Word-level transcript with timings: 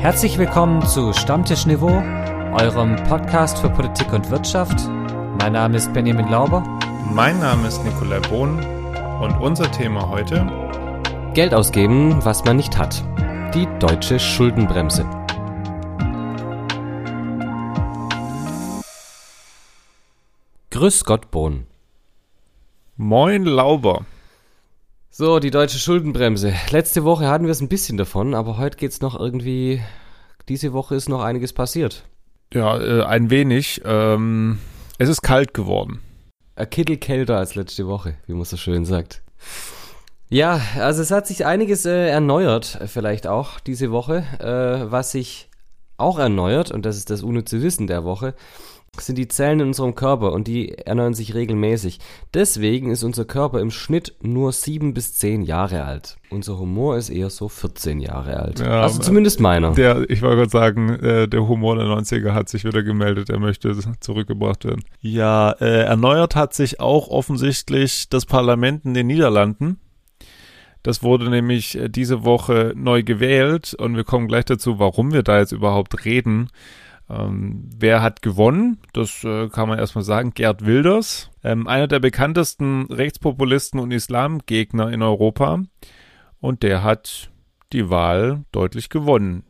Herzlich 0.00 0.38
willkommen 0.38 0.86
zu 0.86 1.12
Stammtisch 1.12 1.66
Niveau, 1.66 1.90
eurem 2.52 2.94
Podcast 3.08 3.58
für 3.58 3.68
Politik 3.68 4.12
und 4.12 4.30
Wirtschaft. 4.30 4.88
Mein 5.40 5.54
Name 5.54 5.76
ist 5.76 5.92
Benjamin 5.92 6.28
Lauber. 6.28 6.62
Mein 7.12 7.40
Name 7.40 7.66
ist 7.66 7.82
Nikolai 7.84 8.20
Bohn 8.20 8.64
und 9.20 9.32
unser 9.40 9.68
Thema 9.72 10.08
heute 10.08 10.46
Geld 11.34 11.52
ausgeben, 11.52 12.24
was 12.24 12.44
man 12.44 12.58
nicht 12.58 12.78
hat. 12.78 13.02
Die 13.54 13.66
deutsche 13.80 14.20
Schuldenbremse. 14.20 15.04
Grüß 20.70 21.04
Gott, 21.04 21.32
Bohn. 21.32 21.66
Moin 22.96 23.44
Lauber. 23.44 24.04
So, 25.20 25.40
die 25.40 25.50
deutsche 25.50 25.80
Schuldenbremse. 25.80 26.54
Letzte 26.70 27.02
Woche 27.02 27.26
hatten 27.26 27.46
wir 27.46 27.50
es 27.50 27.60
ein 27.60 27.68
bisschen 27.68 27.96
davon, 27.96 28.34
aber 28.34 28.56
heute 28.56 28.76
geht's 28.76 29.00
noch 29.00 29.18
irgendwie. 29.18 29.82
Diese 30.48 30.72
Woche 30.72 30.94
ist 30.94 31.08
noch 31.08 31.24
einiges 31.24 31.52
passiert. 31.52 32.04
Ja, 32.54 32.78
äh, 32.80 33.02
ein 33.02 33.28
wenig. 33.28 33.82
Ähm, 33.84 34.60
es 34.96 35.08
ist 35.08 35.22
kalt 35.22 35.54
geworden. 35.54 35.98
Ein 36.54 36.70
Kittel 36.70 36.98
kälter 36.98 37.36
als 37.36 37.56
letzte 37.56 37.88
Woche, 37.88 38.14
wie 38.28 38.34
man 38.34 38.44
so 38.44 38.56
schön 38.56 38.84
sagt. 38.84 39.22
Ja, 40.28 40.60
also 40.76 41.02
es 41.02 41.10
hat 41.10 41.26
sich 41.26 41.44
einiges 41.44 41.84
äh, 41.84 42.10
erneuert, 42.10 42.78
vielleicht 42.86 43.26
auch 43.26 43.58
diese 43.58 43.90
Woche. 43.90 44.18
Äh, 44.38 44.88
was 44.92 45.10
sich 45.10 45.48
auch 45.96 46.20
erneuert, 46.20 46.70
und 46.70 46.86
das 46.86 46.96
ist 46.96 47.10
das 47.10 47.24
unnütze 47.24 47.60
Wissen 47.60 47.88
der 47.88 48.04
Woche, 48.04 48.36
sind 48.96 49.16
die 49.16 49.28
Zellen 49.28 49.60
in 49.60 49.68
unserem 49.68 49.94
Körper 49.94 50.32
und 50.32 50.48
die 50.48 50.76
erneuern 50.76 51.14
sich 51.14 51.34
regelmäßig. 51.34 51.98
Deswegen 52.34 52.90
ist 52.90 53.04
unser 53.04 53.24
Körper 53.24 53.60
im 53.60 53.70
Schnitt 53.70 54.14
nur 54.22 54.52
sieben 54.52 54.94
bis 54.94 55.14
zehn 55.14 55.42
Jahre 55.42 55.84
alt. 55.84 56.16
Unser 56.30 56.58
Humor 56.58 56.96
ist 56.96 57.08
eher 57.08 57.30
so 57.30 57.48
14 57.48 58.00
Jahre 58.00 58.38
alt. 58.38 58.60
Ja, 58.60 58.82
also 58.82 59.00
zumindest 59.00 59.40
meiner. 59.40 59.72
Der, 59.72 60.08
ich 60.10 60.20
wollte 60.22 60.36
gerade 60.36 60.50
sagen, 60.50 60.88
äh, 60.90 61.28
der 61.28 61.48
Humor 61.48 61.76
der 61.76 61.86
90er 61.86 62.32
hat 62.32 62.48
sich 62.48 62.64
wieder 62.64 62.82
gemeldet, 62.82 63.30
er 63.30 63.38
möchte 63.38 63.76
zurückgebracht 64.00 64.64
werden. 64.64 64.84
Ja, 65.00 65.52
äh, 65.52 65.84
erneuert 65.84 66.36
hat 66.36 66.54
sich 66.54 66.80
auch 66.80 67.08
offensichtlich 67.08 68.08
das 68.08 68.26
Parlament 68.26 68.84
in 68.84 68.94
den 68.94 69.06
Niederlanden. 69.06 69.78
Das 70.82 71.02
wurde 71.02 71.28
nämlich 71.30 71.76
äh, 71.78 71.88
diese 71.88 72.24
Woche 72.24 72.72
neu 72.76 73.02
gewählt 73.02 73.74
und 73.74 73.96
wir 73.96 74.04
kommen 74.04 74.28
gleich 74.28 74.44
dazu, 74.44 74.78
warum 74.78 75.12
wir 75.12 75.22
da 75.22 75.38
jetzt 75.38 75.52
überhaupt 75.52 76.04
reden. 76.04 76.48
Ähm, 77.10 77.70
wer 77.76 78.02
hat 78.02 78.22
gewonnen? 78.22 78.78
Das 78.92 79.24
äh, 79.24 79.48
kann 79.48 79.68
man 79.68 79.78
erstmal 79.78 80.04
sagen. 80.04 80.32
Gerd 80.34 80.66
Wilders, 80.66 81.30
ähm, 81.42 81.66
einer 81.66 81.88
der 81.88 82.00
bekanntesten 82.00 82.86
Rechtspopulisten 82.86 83.80
und 83.80 83.90
Islamgegner 83.90 84.90
in 84.92 85.02
Europa. 85.02 85.62
Und 86.40 86.62
der 86.62 86.82
hat 86.82 87.30
die 87.72 87.90
Wahl 87.90 88.44
deutlich 88.52 88.90
gewonnen. 88.90 89.44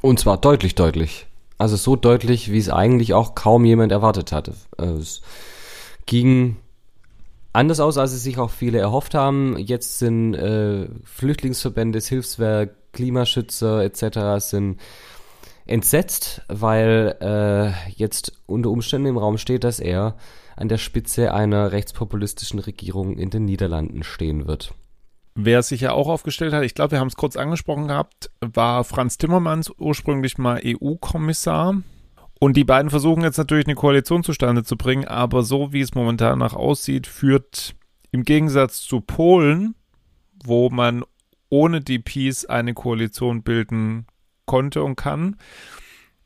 Und 0.00 0.18
zwar 0.18 0.38
deutlich, 0.38 0.74
deutlich. 0.74 1.26
Also 1.58 1.76
so 1.76 1.94
deutlich, 1.94 2.50
wie 2.50 2.58
es 2.58 2.68
eigentlich 2.68 3.14
auch 3.14 3.36
kaum 3.36 3.64
jemand 3.64 3.92
erwartet 3.92 4.32
hatte. 4.32 4.54
Es 4.76 5.22
ging 6.06 6.56
anders 7.52 7.78
aus, 7.78 7.98
als 7.98 8.12
es 8.12 8.24
sich 8.24 8.38
auch 8.38 8.50
viele 8.50 8.78
erhofft 8.78 9.14
haben. 9.14 9.56
Jetzt 9.58 10.00
sind 10.00 10.34
äh, 10.34 10.88
Flüchtlingsverbände, 11.04 12.00
Hilfswerk, 12.00 12.74
Klimaschützer 12.92 13.84
etc. 13.84 14.44
sind 14.44 14.80
entsetzt, 15.66 16.42
weil 16.48 17.16
äh, 17.20 17.90
jetzt 17.90 18.32
unter 18.46 18.70
Umständen 18.70 19.08
im 19.08 19.18
Raum 19.18 19.38
steht, 19.38 19.64
dass 19.64 19.80
er 19.80 20.16
an 20.56 20.68
der 20.68 20.78
Spitze 20.78 21.32
einer 21.32 21.72
rechtspopulistischen 21.72 22.58
Regierung 22.58 23.16
in 23.16 23.30
den 23.30 23.44
Niederlanden 23.44 24.02
stehen 24.02 24.46
wird. 24.46 24.74
Wer 25.34 25.62
sich 25.62 25.80
ja 25.80 25.92
auch 25.92 26.08
aufgestellt 26.08 26.52
hat, 26.52 26.62
ich 26.62 26.74
glaube, 26.74 26.92
wir 26.92 27.00
haben 27.00 27.08
es 27.08 27.16
kurz 27.16 27.36
angesprochen 27.36 27.88
gehabt, 27.88 28.30
war 28.40 28.84
Franz 28.84 29.16
Timmermans, 29.16 29.72
ursprünglich 29.78 30.36
mal 30.36 30.60
EU-Kommissar. 30.62 31.82
Und 32.38 32.56
die 32.56 32.64
beiden 32.64 32.90
versuchen 32.90 33.22
jetzt 33.22 33.38
natürlich 33.38 33.66
eine 33.66 33.76
Koalition 33.76 34.24
zustande 34.24 34.62
zu 34.64 34.76
bringen, 34.76 35.06
aber 35.06 35.42
so 35.42 35.72
wie 35.72 35.80
es 35.80 35.94
momentan 35.94 36.38
nach 36.38 36.54
aussieht, 36.54 37.06
führt 37.06 37.74
im 38.10 38.24
Gegensatz 38.24 38.82
zu 38.82 39.00
Polen, 39.00 39.74
wo 40.44 40.68
man 40.68 41.04
ohne 41.48 41.80
die 41.80 41.98
Peace 41.98 42.44
eine 42.44 42.74
Koalition 42.74 43.42
bilden 43.42 44.06
konnte 44.46 44.82
und 44.82 44.96
kann, 44.96 45.36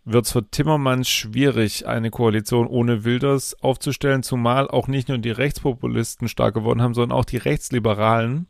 wird 0.04 0.26
es 0.26 0.32
für 0.32 0.48
Timmermans 0.48 1.08
schwierig, 1.08 1.86
eine 1.86 2.10
Koalition 2.10 2.68
ohne 2.68 3.04
Wilders 3.04 3.60
aufzustellen, 3.60 4.22
zumal 4.22 4.68
auch 4.68 4.86
nicht 4.86 5.08
nur 5.08 5.18
die 5.18 5.30
Rechtspopulisten 5.30 6.28
stark 6.28 6.54
geworden 6.54 6.80
haben, 6.80 6.94
sondern 6.94 7.18
auch 7.18 7.24
die 7.24 7.38
Rechtsliberalen. 7.38 8.46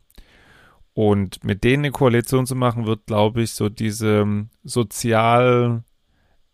Und 0.93 1.43
mit 1.43 1.63
denen 1.63 1.85
eine 1.85 1.91
Koalition 1.91 2.45
zu 2.45 2.55
machen, 2.55 2.85
wird, 2.85 3.05
glaube 3.07 3.41
ich, 3.41 3.51
so 3.51 3.69
diese 3.69 4.47
sozial 4.63 5.83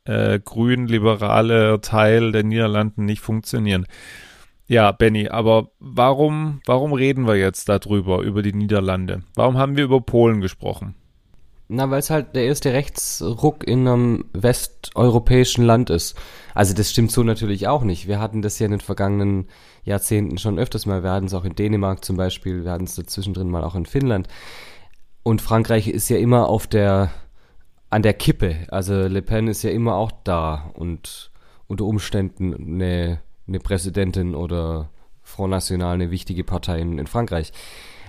äh, 0.06 0.40
grün-liberale 0.40 1.80
Teil 1.82 2.32
der 2.32 2.44
Niederlanden 2.44 3.06
nicht 3.06 3.22
funktionieren. 3.22 3.86
Ja, 4.68 4.92
Benny, 4.92 5.28
aber 5.28 5.72
warum, 5.80 6.62
warum 6.66 6.94
reden 6.94 7.28
wir 7.28 7.36
jetzt 7.36 7.68
darüber, 7.68 8.22
über 8.22 8.42
die 8.42 8.54
Niederlande? 8.54 9.24
Warum 9.36 9.58
haben 9.58 9.78
wir 9.78 9.84
über 9.84 10.02
Polen 10.02 10.42
gesprochen? 10.42 10.96
Na, 11.70 11.90
weil 11.90 12.00
es 12.00 12.10
halt 12.10 12.36
der 12.36 12.46
erste 12.46 12.74
Rechtsruck 12.74 13.66
in 13.66 13.88
einem 13.88 14.26
westeuropäischen 14.34 15.64
Land 15.64 15.90
ist. 15.90 16.16
Also 16.54 16.74
das 16.74 16.92
stimmt 16.92 17.12
so 17.12 17.24
natürlich 17.24 17.68
auch 17.68 17.84
nicht. 17.84 18.08
Wir 18.08 18.20
hatten 18.20 18.42
das 18.42 18.60
ja 18.60 18.66
in 18.66 18.72
den 18.72 18.82
vergangenen 18.82 19.48
Jahrzehnten 19.84 20.38
schon 20.38 20.60
öfters 20.60 20.86
mal. 20.86 21.04
Wir 21.04 21.12
hatten 21.12 21.28
es 21.28 21.34
auch 21.34 21.46
in 21.46 21.56
Dänemark 21.56 22.04
zum 22.04 22.18
Beispiel, 22.18 22.64
wir 22.66 22.72
hatten 22.72 22.84
es 22.84 22.96
dazwischendrin 22.96 23.50
mal 23.50 23.64
auch 23.64 23.76
in 23.76 23.86
Finnland. 23.86 24.28
Und 25.24 25.42
Frankreich 25.42 25.88
ist 25.88 26.10
ja 26.10 26.18
immer 26.18 26.50
auf 26.50 26.68
der, 26.68 27.12
an 27.90 28.02
der 28.02 28.14
Kippe. 28.14 28.68
Also 28.68 29.08
Le 29.08 29.22
Pen 29.22 29.48
ist 29.48 29.64
ja 29.64 29.72
immer 29.72 29.96
auch 29.96 30.12
da 30.24 30.70
und 30.74 31.32
unter 31.68 31.86
Umständen 31.86 32.54
eine, 32.54 33.22
eine 33.48 33.60
Präsidentin 33.60 34.36
oder 34.36 34.90
Front 35.24 35.52
National 35.52 35.94
eine 35.94 36.12
wichtige 36.12 36.44
Partei 36.44 36.80
in, 36.80 37.00
in 37.00 37.08
Frankreich. 37.08 37.54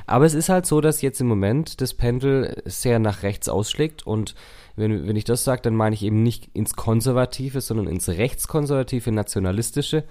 Aber 0.07 0.27
es 0.27 0.35
ist 0.35 0.49
halt 0.49 0.67
so, 0.67 0.81
dass 0.81 1.03
jetzt 1.03 1.21
im 1.21 1.27
Moment 1.27 1.81
das 1.81 1.95
Pendel 1.95 2.63
sehr 2.65 2.99
nach 2.99 3.23
rechts 3.23 3.49
ausschlägt 3.49 4.07
und 4.07 4.35
wenn, 4.77 5.07
wenn 5.07 5.17
ich 5.17 5.25
das 5.25 5.45
sage, 5.45 5.63
dann 5.63 5.77
meine 5.77 5.95
ich 5.95 6.03
eben 6.03 6.23
nicht 6.23 6.51
ins 6.53 6.75
Konservative, 6.75 7.61
sondern 7.61 7.87
ins 7.87 8.09
Rechtskonservative, 8.09 9.13
Nationalistische. 9.13 10.05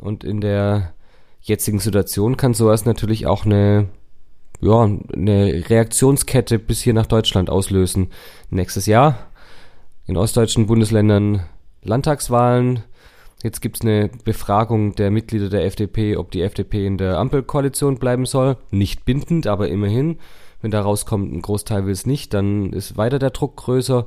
Und 0.00 0.24
in 0.24 0.40
der 0.40 0.94
jetzigen 1.42 1.78
Situation 1.78 2.36
kann 2.36 2.54
sowas 2.54 2.84
natürlich 2.86 3.26
auch 3.26 3.44
eine, 3.44 3.88
ja, 4.60 4.82
eine 4.82 5.68
Reaktionskette 5.68 6.58
bis 6.58 6.80
hier 6.80 6.94
nach 6.94 7.06
Deutschland 7.06 7.50
auslösen. 7.50 8.10
Nächstes 8.48 8.86
Jahr 8.86 9.18
in 10.06 10.16
ostdeutschen 10.16 10.66
Bundesländern 10.66 11.42
Landtagswahlen, 11.82 12.82
Jetzt 13.42 13.60
gibt 13.60 13.76
es 13.76 13.80
eine 13.82 14.08
Befragung 14.24 14.94
der 14.94 15.10
Mitglieder 15.10 15.48
der 15.48 15.64
FDP, 15.64 16.16
ob 16.16 16.30
die 16.30 16.42
FDP 16.42 16.86
in 16.86 16.96
der 16.96 17.18
Ampelkoalition 17.18 17.98
bleiben 17.98 18.24
soll. 18.24 18.56
Nicht 18.70 19.04
bindend, 19.04 19.48
aber 19.48 19.68
immerhin. 19.68 20.18
Wenn 20.60 20.70
da 20.70 20.80
rauskommt, 20.80 21.32
ein 21.32 21.42
Großteil 21.42 21.84
will 21.86 21.92
es 21.92 22.06
nicht, 22.06 22.34
dann 22.34 22.72
ist 22.72 22.96
weiter 22.96 23.18
der 23.18 23.30
Druck 23.30 23.56
größer. 23.56 24.06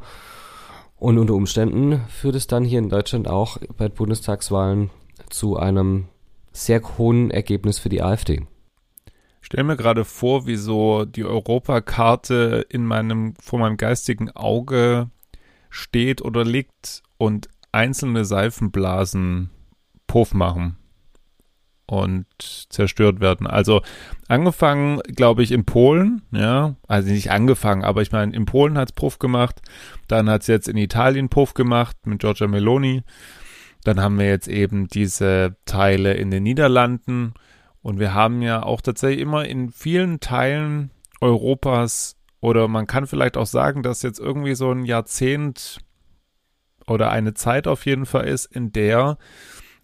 Und 0.98 1.18
unter 1.20 1.34
Umständen 1.34 2.02
führt 2.08 2.36
es 2.36 2.48
dann 2.48 2.64
hier 2.64 2.80
in 2.80 2.90
Deutschland 2.90 3.28
auch 3.28 3.58
bei 3.78 3.90
Bundestagswahlen 3.90 4.90
zu 5.30 5.58
einem 5.58 6.06
sehr 6.54 6.82
hohen 6.98 7.30
Ergebnis 7.30 7.78
für 7.78 7.90
die 7.90 8.02
AfD. 8.02 8.48
Stell 9.42 9.66
mir 9.66 9.76
gerade 9.76 10.06
vor, 10.06 10.48
wie 10.48 10.56
so 10.56 11.04
die 11.04 11.26
Europakarte 11.26 12.66
in 12.70 12.86
meinem, 12.86 13.34
vor 13.42 13.60
meinem 13.60 13.76
geistigen 13.76 14.32
Auge 14.32 15.10
steht 15.70 16.22
oder 16.22 16.46
liegt 16.46 17.04
und 17.18 17.50
einzelne 17.76 18.26
Seifenblasen 18.26 19.52
Puff 20.08 20.34
machen 20.34 20.78
und 21.88 22.26
zerstört 22.70 23.20
werden. 23.20 23.46
Also 23.46 23.82
angefangen, 24.28 25.02
glaube 25.02 25.44
ich, 25.44 25.52
in 25.52 25.66
Polen, 25.66 26.24
ja, 26.32 26.76
also 26.88 27.12
nicht 27.12 27.32
angefangen, 27.32 27.84
aber 27.84 28.02
ich 28.02 28.12
meine, 28.12 28.34
in 28.34 28.46
Polen 28.46 28.78
hat 28.78 28.90
es 28.90 28.96
Puff 28.96 29.20
gemacht, 29.20 29.62
dann 30.08 30.30
hat 30.30 30.42
es 30.42 30.48
jetzt 30.48 30.68
in 30.68 30.78
Italien 30.78 31.30
Puff 31.30 31.54
gemacht 31.54 31.98
mit 32.06 32.20
Giorgia 32.20 32.48
Meloni, 32.48 33.04
dann 33.84 34.02
haben 34.02 34.18
wir 34.18 34.28
jetzt 34.28 34.48
eben 34.48 34.88
diese 34.88 35.58
Teile 35.66 36.14
in 36.14 36.32
den 36.32 36.44
Niederlanden 36.44 37.34
und 37.82 38.00
wir 38.00 38.14
haben 38.14 38.42
ja 38.42 38.64
auch 38.64 38.82
tatsächlich 38.82 39.22
immer 39.22 39.46
in 39.46 39.70
vielen 39.70 40.20
Teilen 40.20 40.90
Europas 41.22 42.16
oder 42.40 42.68
man 42.68 42.88
kann 42.88 43.06
vielleicht 43.06 43.38
auch 43.38 43.46
sagen, 43.46 43.84
dass 43.84 44.02
jetzt 44.02 44.20
irgendwie 44.20 44.56
so 44.56 44.72
ein 44.72 44.86
Jahrzehnt 44.86 45.85
oder 46.88 47.12
eine 47.12 47.34
Zeit 47.34 47.68
auf 47.68 47.86
jeden 47.86 48.06
Fall 48.06 48.28
ist, 48.28 48.46
in 48.46 48.72
der 48.72 49.18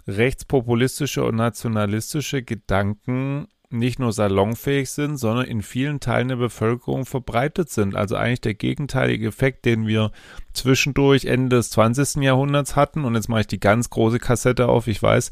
rechtspopulistische 0.07 1.23
und 1.23 1.35
nationalistische 1.35 2.43
Gedanken 2.43 3.47
nicht 3.69 3.99
nur 3.99 4.11
salonfähig 4.11 4.89
sind, 4.89 5.15
sondern 5.15 5.45
in 5.45 5.61
vielen 5.61 6.01
Teilen 6.01 6.27
der 6.27 6.35
Bevölkerung 6.35 7.05
verbreitet 7.05 7.69
sind. 7.69 7.95
Also 7.95 8.17
eigentlich 8.17 8.41
der 8.41 8.53
gegenteilige 8.53 9.27
Effekt, 9.27 9.63
den 9.63 9.87
wir 9.87 10.11
zwischendurch 10.51 11.25
Ende 11.25 11.55
des 11.55 11.69
20. 11.69 12.21
Jahrhunderts 12.21 12.75
hatten. 12.75 13.05
Und 13.05 13.15
jetzt 13.15 13.29
mache 13.29 13.41
ich 13.41 13.47
die 13.47 13.61
ganz 13.61 13.89
große 13.89 14.19
Kassette 14.19 14.67
auf, 14.67 14.87
ich 14.87 15.01
weiß, 15.01 15.31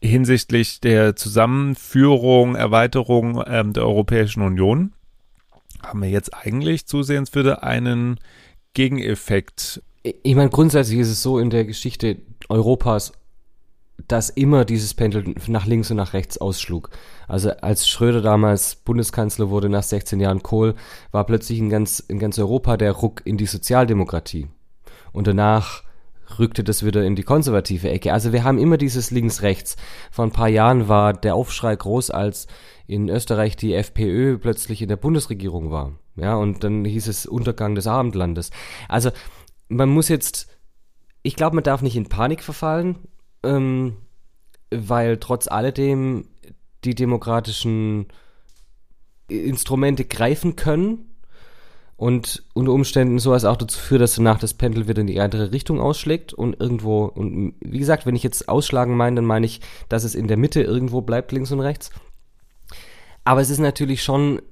hinsichtlich 0.00 0.80
der 0.80 1.16
Zusammenführung, 1.16 2.54
Erweiterung 2.54 3.42
ähm, 3.46 3.72
der 3.72 3.86
Europäischen 3.86 4.42
Union 4.42 4.92
haben 5.82 6.02
wir 6.02 6.10
jetzt 6.10 6.34
eigentlich 6.34 6.86
zusehends 6.86 7.34
wieder 7.34 7.62
einen 7.62 8.18
Gegeneffekt? 8.74 9.82
Ich 10.02 10.34
meine, 10.34 10.50
grundsätzlich 10.50 10.98
ist 10.98 11.10
es 11.10 11.22
so 11.22 11.38
in 11.38 11.50
der 11.50 11.64
Geschichte 11.64 12.16
Europas, 12.48 13.12
dass 14.08 14.30
immer 14.30 14.64
dieses 14.64 14.94
Pendel 14.94 15.34
nach 15.46 15.66
links 15.66 15.90
und 15.90 15.96
nach 15.96 16.12
rechts 16.12 16.38
ausschlug. 16.38 16.90
Also 17.28 17.50
als 17.50 17.88
Schröder 17.88 18.20
damals 18.20 18.74
Bundeskanzler 18.74 19.50
wurde 19.50 19.68
nach 19.68 19.84
16 19.84 20.18
Jahren 20.18 20.42
Kohl, 20.42 20.74
war 21.12 21.24
plötzlich 21.24 21.58
in 21.58 21.70
ganz, 21.70 22.00
in 22.00 22.18
ganz 22.18 22.38
Europa 22.38 22.76
der 22.76 22.92
Ruck 22.92 23.22
in 23.24 23.36
die 23.36 23.46
Sozialdemokratie. 23.46 24.48
Und 25.12 25.28
danach 25.28 25.84
rückte 26.38 26.64
das 26.64 26.84
wieder 26.84 27.04
in 27.04 27.14
die 27.14 27.22
konservative 27.22 27.90
Ecke. 27.90 28.12
Also 28.12 28.32
wir 28.32 28.42
haben 28.42 28.58
immer 28.58 28.78
dieses 28.78 29.10
Links-Rechts. 29.10 29.76
Vor 30.10 30.24
ein 30.24 30.32
paar 30.32 30.48
Jahren 30.48 30.88
war 30.88 31.12
der 31.12 31.34
Aufschrei 31.34 31.76
groß, 31.76 32.10
als 32.10 32.46
in 32.86 33.08
Österreich 33.08 33.56
die 33.56 33.74
FPÖ 33.74 34.38
plötzlich 34.38 34.82
in 34.82 34.88
der 34.88 34.96
Bundesregierung 34.96 35.70
war. 35.70 35.92
Ja, 36.16 36.36
und 36.36 36.64
dann 36.64 36.84
hieß 36.84 37.08
es 37.08 37.26
Untergang 37.26 37.74
des 37.74 37.86
Abendlandes. 37.86 38.50
Also 38.88 39.10
man 39.72 39.88
muss 39.88 40.08
jetzt, 40.08 40.48
ich 41.22 41.36
glaube, 41.36 41.56
man 41.56 41.64
darf 41.64 41.82
nicht 41.82 41.96
in 41.96 42.08
Panik 42.08 42.42
verfallen, 42.42 42.98
ähm, 43.42 43.96
weil 44.70 45.18
trotz 45.18 45.48
alledem 45.48 46.28
die 46.84 46.94
demokratischen 46.94 48.06
Instrumente 49.28 50.04
greifen 50.04 50.56
können 50.56 51.12
und 51.96 52.44
unter 52.54 52.72
Umständen 52.72 53.18
sowas 53.18 53.44
auch 53.44 53.56
dazu 53.56 53.78
führt, 53.78 54.02
dass 54.02 54.16
danach 54.16 54.38
das 54.38 54.54
Pendel 54.54 54.88
wieder 54.88 55.00
in 55.00 55.06
die 55.06 55.20
andere 55.20 55.52
Richtung 55.52 55.80
ausschlägt 55.80 56.32
und 56.32 56.60
irgendwo, 56.60 57.04
und 57.04 57.54
wie 57.60 57.78
gesagt, 57.78 58.06
wenn 58.06 58.16
ich 58.16 58.22
jetzt 58.22 58.48
ausschlagen 58.48 58.96
meine, 58.96 59.16
dann 59.16 59.24
meine 59.24 59.46
ich, 59.46 59.60
dass 59.88 60.04
es 60.04 60.14
in 60.14 60.26
der 60.26 60.36
Mitte 60.36 60.62
irgendwo 60.62 61.00
bleibt, 61.00 61.32
links 61.32 61.52
und 61.52 61.60
rechts. 61.60 61.90
Aber 63.24 63.40
es 63.40 63.50
ist 63.50 63.60
natürlich 63.60 64.02
schon, 64.02 64.42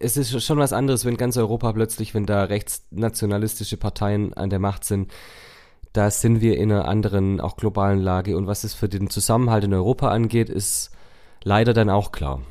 es 0.00 0.16
ist 0.16 0.42
schon 0.44 0.58
was 0.58 0.72
anderes, 0.72 1.04
wenn 1.04 1.16
ganz 1.16 1.36
Europa 1.36 1.72
plötzlich, 1.72 2.14
wenn 2.14 2.26
da 2.26 2.44
rechtsnationalistische 2.44 3.76
Parteien 3.76 4.34
an 4.34 4.50
der 4.50 4.58
Macht 4.58 4.84
sind, 4.84 5.12
da 5.92 6.10
sind 6.10 6.40
wir 6.40 6.58
in 6.58 6.70
einer 6.70 6.86
anderen, 6.86 7.40
auch 7.40 7.56
globalen 7.56 8.00
Lage. 8.00 8.36
Und 8.36 8.46
was 8.46 8.64
es 8.64 8.74
für 8.74 8.88
den 8.88 9.08
Zusammenhalt 9.08 9.64
in 9.64 9.74
Europa 9.74 10.08
angeht, 10.08 10.50
ist 10.50 10.90
leider 11.42 11.72
dann 11.72 11.88
auch 11.88 12.12
klar. 12.12 12.42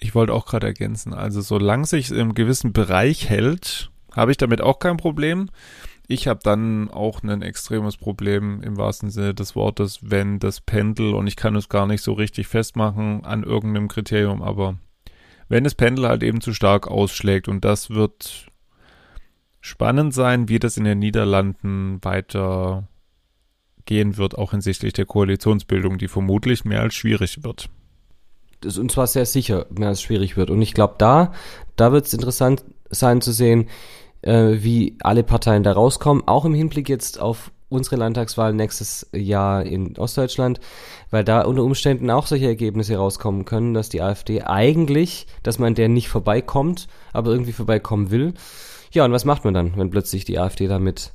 Ich 0.00 0.14
wollte 0.14 0.32
auch 0.32 0.46
gerade 0.46 0.66
ergänzen, 0.66 1.12
also 1.12 1.40
solange 1.40 1.86
sich 1.86 2.10
im 2.10 2.34
gewissen 2.34 2.72
Bereich 2.72 3.28
hält, 3.28 3.90
habe 4.14 4.30
ich 4.30 4.36
damit 4.36 4.60
auch 4.60 4.78
kein 4.78 4.96
Problem. 4.96 5.50
Ich 6.06 6.26
habe 6.26 6.40
dann 6.42 6.90
auch 6.90 7.22
ein 7.22 7.42
extremes 7.42 7.96
Problem 7.96 8.62
im 8.62 8.76
wahrsten 8.76 9.10
Sinne 9.10 9.34
des 9.34 9.54
Wortes, 9.54 9.98
wenn 10.02 10.38
das 10.38 10.60
Pendel, 10.60 11.14
und 11.14 11.26
ich 11.26 11.36
kann 11.36 11.54
es 11.56 11.68
gar 11.68 11.86
nicht 11.86 12.02
so 12.02 12.12
richtig 12.12 12.46
festmachen 12.46 13.24
an 13.24 13.42
irgendeinem 13.42 13.88
Kriterium, 13.88 14.40
aber 14.40 14.78
wenn 15.48 15.64
das 15.64 15.74
Pendel 15.74 16.08
halt 16.08 16.22
eben 16.22 16.40
zu 16.40 16.52
stark 16.52 16.88
ausschlägt. 16.88 17.48
Und 17.48 17.64
das 17.64 17.90
wird 17.90 18.46
spannend 19.60 20.14
sein, 20.14 20.48
wie 20.48 20.58
das 20.58 20.76
in 20.76 20.84
den 20.84 20.98
Niederlanden 20.98 21.98
weiter 22.02 22.88
gehen 23.84 24.16
wird, 24.16 24.36
auch 24.36 24.50
hinsichtlich 24.50 24.92
der 24.92 25.06
Koalitionsbildung, 25.06 25.98
die 25.98 26.08
vermutlich 26.08 26.64
mehr 26.64 26.82
als 26.82 26.94
schwierig 26.94 27.42
wird. 27.42 27.70
Das, 28.60 28.76
und 28.76 28.90
zwar 28.92 29.06
sehr 29.06 29.24
sicher 29.24 29.66
mehr 29.70 29.88
als 29.88 30.02
schwierig 30.02 30.36
wird. 30.36 30.50
Und 30.50 30.60
ich 30.60 30.74
glaube, 30.74 30.96
da, 30.98 31.32
da 31.76 31.92
wird 31.92 32.06
es 32.06 32.12
interessant 32.12 32.64
sein 32.90 33.20
zu 33.20 33.32
sehen, 33.32 33.68
äh, 34.22 34.56
wie 34.58 34.96
alle 35.00 35.22
Parteien 35.22 35.62
da 35.62 35.72
rauskommen, 35.72 36.24
auch 36.26 36.44
im 36.44 36.54
Hinblick 36.54 36.88
jetzt 36.88 37.20
auf 37.20 37.50
unsere 37.68 37.96
Landtagswahl 37.96 38.52
nächstes 38.52 39.08
Jahr 39.12 39.64
in 39.64 39.96
Ostdeutschland, 39.98 40.60
weil 41.10 41.24
da 41.24 41.42
unter 41.42 41.62
Umständen 41.62 42.10
auch 42.10 42.26
solche 42.26 42.46
Ergebnisse 42.46 42.96
rauskommen 42.96 43.44
können, 43.44 43.74
dass 43.74 43.88
die 43.88 44.02
AfD 44.02 44.42
eigentlich, 44.42 45.26
dass 45.42 45.58
man 45.58 45.74
der 45.74 45.88
nicht 45.88 46.08
vorbeikommt, 46.08 46.88
aber 47.12 47.30
irgendwie 47.30 47.52
vorbeikommen 47.52 48.10
will. 48.10 48.34
Ja, 48.92 49.04
und 49.04 49.12
was 49.12 49.24
macht 49.24 49.44
man 49.44 49.54
dann, 49.54 49.76
wenn 49.76 49.90
plötzlich 49.90 50.24
die 50.24 50.38
AfD 50.38 50.66
damit 50.66 51.12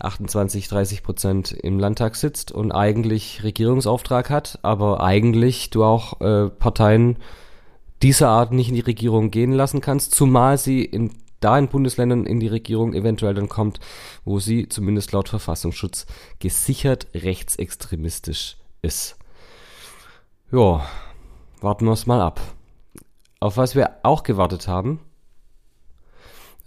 28, 0.00 0.68
30 0.68 1.02
Prozent 1.02 1.52
im 1.52 1.78
Landtag 1.78 2.16
sitzt 2.16 2.52
und 2.52 2.70
eigentlich 2.72 3.42
Regierungsauftrag 3.42 4.30
hat, 4.30 4.58
aber 4.62 5.02
eigentlich 5.02 5.70
du 5.70 5.84
auch 5.84 6.20
äh, 6.20 6.50
Parteien 6.50 7.16
dieser 8.02 8.28
Art 8.28 8.52
nicht 8.52 8.68
in 8.68 8.76
die 8.76 8.80
Regierung 8.80 9.30
gehen 9.30 9.52
lassen 9.52 9.80
kannst, 9.80 10.14
zumal 10.14 10.56
sie 10.56 10.84
in, 10.84 11.10
da 11.40 11.58
in 11.58 11.68
Bundesländern 11.68 12.26
in 12.26 12.40
die 12.40 12.48
Regierung 12.48 12.94
eventuell 12.94 13.34
dann 13.34 13.48
kommt, 13.48 13.80
wo 14.24 14.40
sie 14.40 14.68
zumindest 14.68 15.12
laut 15.12 15.28
Verfassungsschutz 15.28 16.06
gesichert 16.38 17.06
rechtsextremistisch 17.14 18.56
ist. 18.82 19.16
Ja, 20.50 20.86
warten 21.60 21.84
wir 21.84 21.92
es 21.92 22.06
mal 22.06 22.20
ab. 22.20 22.40
Auf 23.40 23.56
was 23.56 23.74
wir 23.74 23.96
auch 24.02 24.22
gewartet 24.22 24.66
haben, 24.66 25.00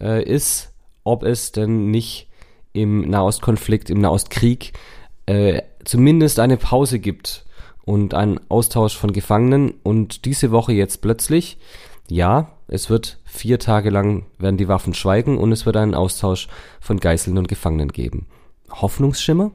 äh, 0.00 0.22
ist, 0.22 0.72
ob 1.04 1.22
es 1.22 1.52
denn 1.52 1.90
nicht 1.90 2.28
im 2.72 3.08
Nahostkonflikt, 3.08 3.90
im 3.90 4.00
Nahostkrieg 4.00 4.72
äh, 5.26 5.62
zumindest 5.84 6.40
eine 6.40 6.56
Pause 6.56 6.98
gibt 6.98 7.44
und 7.84 8.14
einen 8.14 8.40
Austausch 8.48 8.96
von 8.96 9.12
Gefangenen. 9.12 9.74
Und 9.82 10.24
diese 10.24 10.50
Woche 10.50 10.72
jetzt 10.72 11.02
plötzlich, 11.02 11.58
ja, 12.08 12.50
es 12.68 12.90
wird 12.90 13.18
vier 13.24 13.58
Tage 13.58 13.90
lang 13.90 14.26
werden 14.38 14.56
die 14.56 14.68
Waffen 14.68 14.94
schweigen 14.94 15.38
und 15.38 15.52
es 15.52 15.66
wird 15.66 15.76
einen 15.76 15.94
Austausch 15.94 16.48
von 16.80 16.98
Geiseln 16.98 17.38
und 17.38 17.48
Gefangenen 17.48 17.88
geben. 17.88 18.26
Hoffnungsschimmer? 18.70 19.52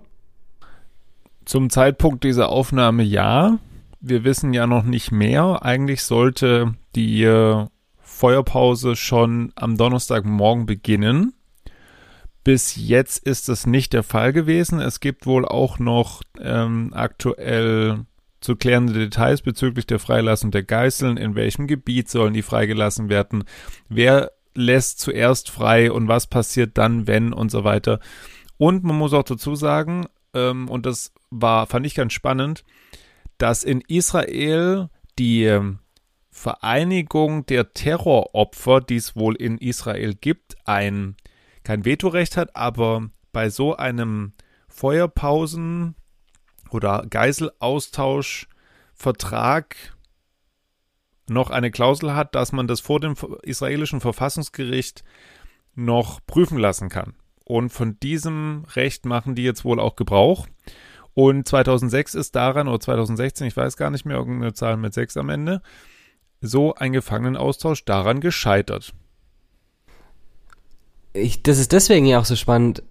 Zum 1.46 1.70
Zeitpunkt 1.70 2.24
dieser 2.24 2.50
Aufnahme 2.50 3.04
ja. 3.04 3.60
Wir 4.00 4.24
wissen 4.24 4.54
ja 4.54 4.68
noch 4.68 4.84
nicht 4.84 5.12
mehr. 5.12 5.64
Eigentlich 5.64 6.04
sollte 6.04 6.76
die 6.96 7.24
äh, 7.24 7.66
Feuerpause 8.00 8.96
schon 8.96 9.52
am 9.56 9.78
Donnerstagmorgen 9.78 10.66
beginnen. 10.66 11.34
Bis 12.44 12.76
jetzt 12.76 13.26
ist 13.26 13.50
es 13.50 13.66
nicht 13.66 13.94
der 13.94 14.04
Fall 14.04 14.34
gewesen. 14.34 14.80
Es 14.80 15.00
gibt 15.00 15.26
wohl 15.26 15.46
auch 15.46 15.80
noch 15.80 16.22
ähm, 16.40 16.92
aktuell 16.94 18.06
zu 18.48 18.56
klärende 18.56 18.94
Details 18.94 19.42
bezüglich 19.42 19.88
der 19.88 20.00
Freilassung 20.00 20.52
der 20.52 20.64
Geiseln. 20.64 21.18
In 21.18 21.36
welchem 21.36 21.68
Gebiet 21.68 22.10
sollen 22.10 22.34
die 22.34 22.42
freigelassen 22.42 23.10
werden? 23.10 23.44
Wer 23.90 24.32
lässt 24.54 25.02
zuerst 25.02 25.50
frei 25.50 25.92
und 25.92 26.08
was 26.08 26.28
passiert 26.28 26.78
dann, 26.78 27.08
wenn 27.08 27.34
und 27.34 27.52
so 27.52 27.66
weiter. 27.66 28.00
Und 28.58 28.86
man 28.86 28.98
muss 28.98 29.12
auch 29.12 29.24
dazu 29.24 29.56
sagen, 29.56 30.06
ähm, 30.34 30.70
und 30.70 30.86
das 30.86 31.12
war, 31.30 31.68
fand 31.68 31.86
ich 31.86 31.94
ganz 31.94 32.14
spannend, 32.14 32.64
dass 33.38 33.66
in 33.66 33.82
Israel 33.82 34.88
die 35.20 35.44
ähm, 35.44 35.80
Vereinigung 36.32 37.46
der 37.48 37.74
Terroropfer, 37.74 38.80
die 38.80 38.96
es 38.96 39.18
wohl 39.18 39.36
in 39.36 39.58
Israel 39.58 40.16
gibt, 40.16 40.56
ein 40.64 41.18
kein 41.66 41.84
Vetorecht 41.84 42.38
hat, 42.38 42.56
aber 42.56 43.10
bei 43.34 43.50
so 43.50 43.76
einem 43.76 44.32
Feuerpausen- 44.70 45.96
oder 46.74 47.06
Geiselaustauschvertrag 47.10 49.76
noch 51.30 51.50
eine 51.50 51.72
Klausel 51.72 52.16
hat, 52.16 52.36
dass 52.36 52.52
man 52.52 52.68
das 52.68 52.80
vor 52.80 53.00
dem 53.00 53.16
israelischen 53.44 54.02
Verfassungsgericht 54.02 55.04
noch 55.76 56.20
prüfen 56.26 56.58
lassen 56.58 56.90
kann. 56.90 57.14
Und 57.44 57.70
von 57.70 58.00
diesem 58.00 58.66
Recht 58.76 59.06
machen 59.06 59.36
die 59.36 59.44
jetzt 59.44 59.66
wohl 59.66 59.80
auch 59.80 59.96
Gebrauch. 59.96 60.48
Und 61.14 61.48
2006 61.48 62.16
ist 62.16 62.36
daran, 62.36 62.68
oder 62.68 62.80
2016, 62.80 63.48
ich 63.48 63.58
weiß 63.58 63.78
gar 63.78 63.90
nicht 63.90 64.06
mehr, 64.06 64.18
irgendeine 64.18 64.54
Zahl 64.54 64.78
mit 64.78 64.94
6 64.94 65.18
am 65.18 65.30
Ende, 65.30 65.62
so 66.42 66.76
ein 66.76 66.94
Gefangenenaustausch 66.94 67.86
daran 67.86 68.20
gescheitert 68.20 68.94
ich, 71.18 71.44
das 71.44 71.58
ist 71.58 71.72
deswegen 71.72 72.06
ja 72.06 72.20
auch 72.20 72.26
so 72.26 72.36
spannend, 72.36 72.84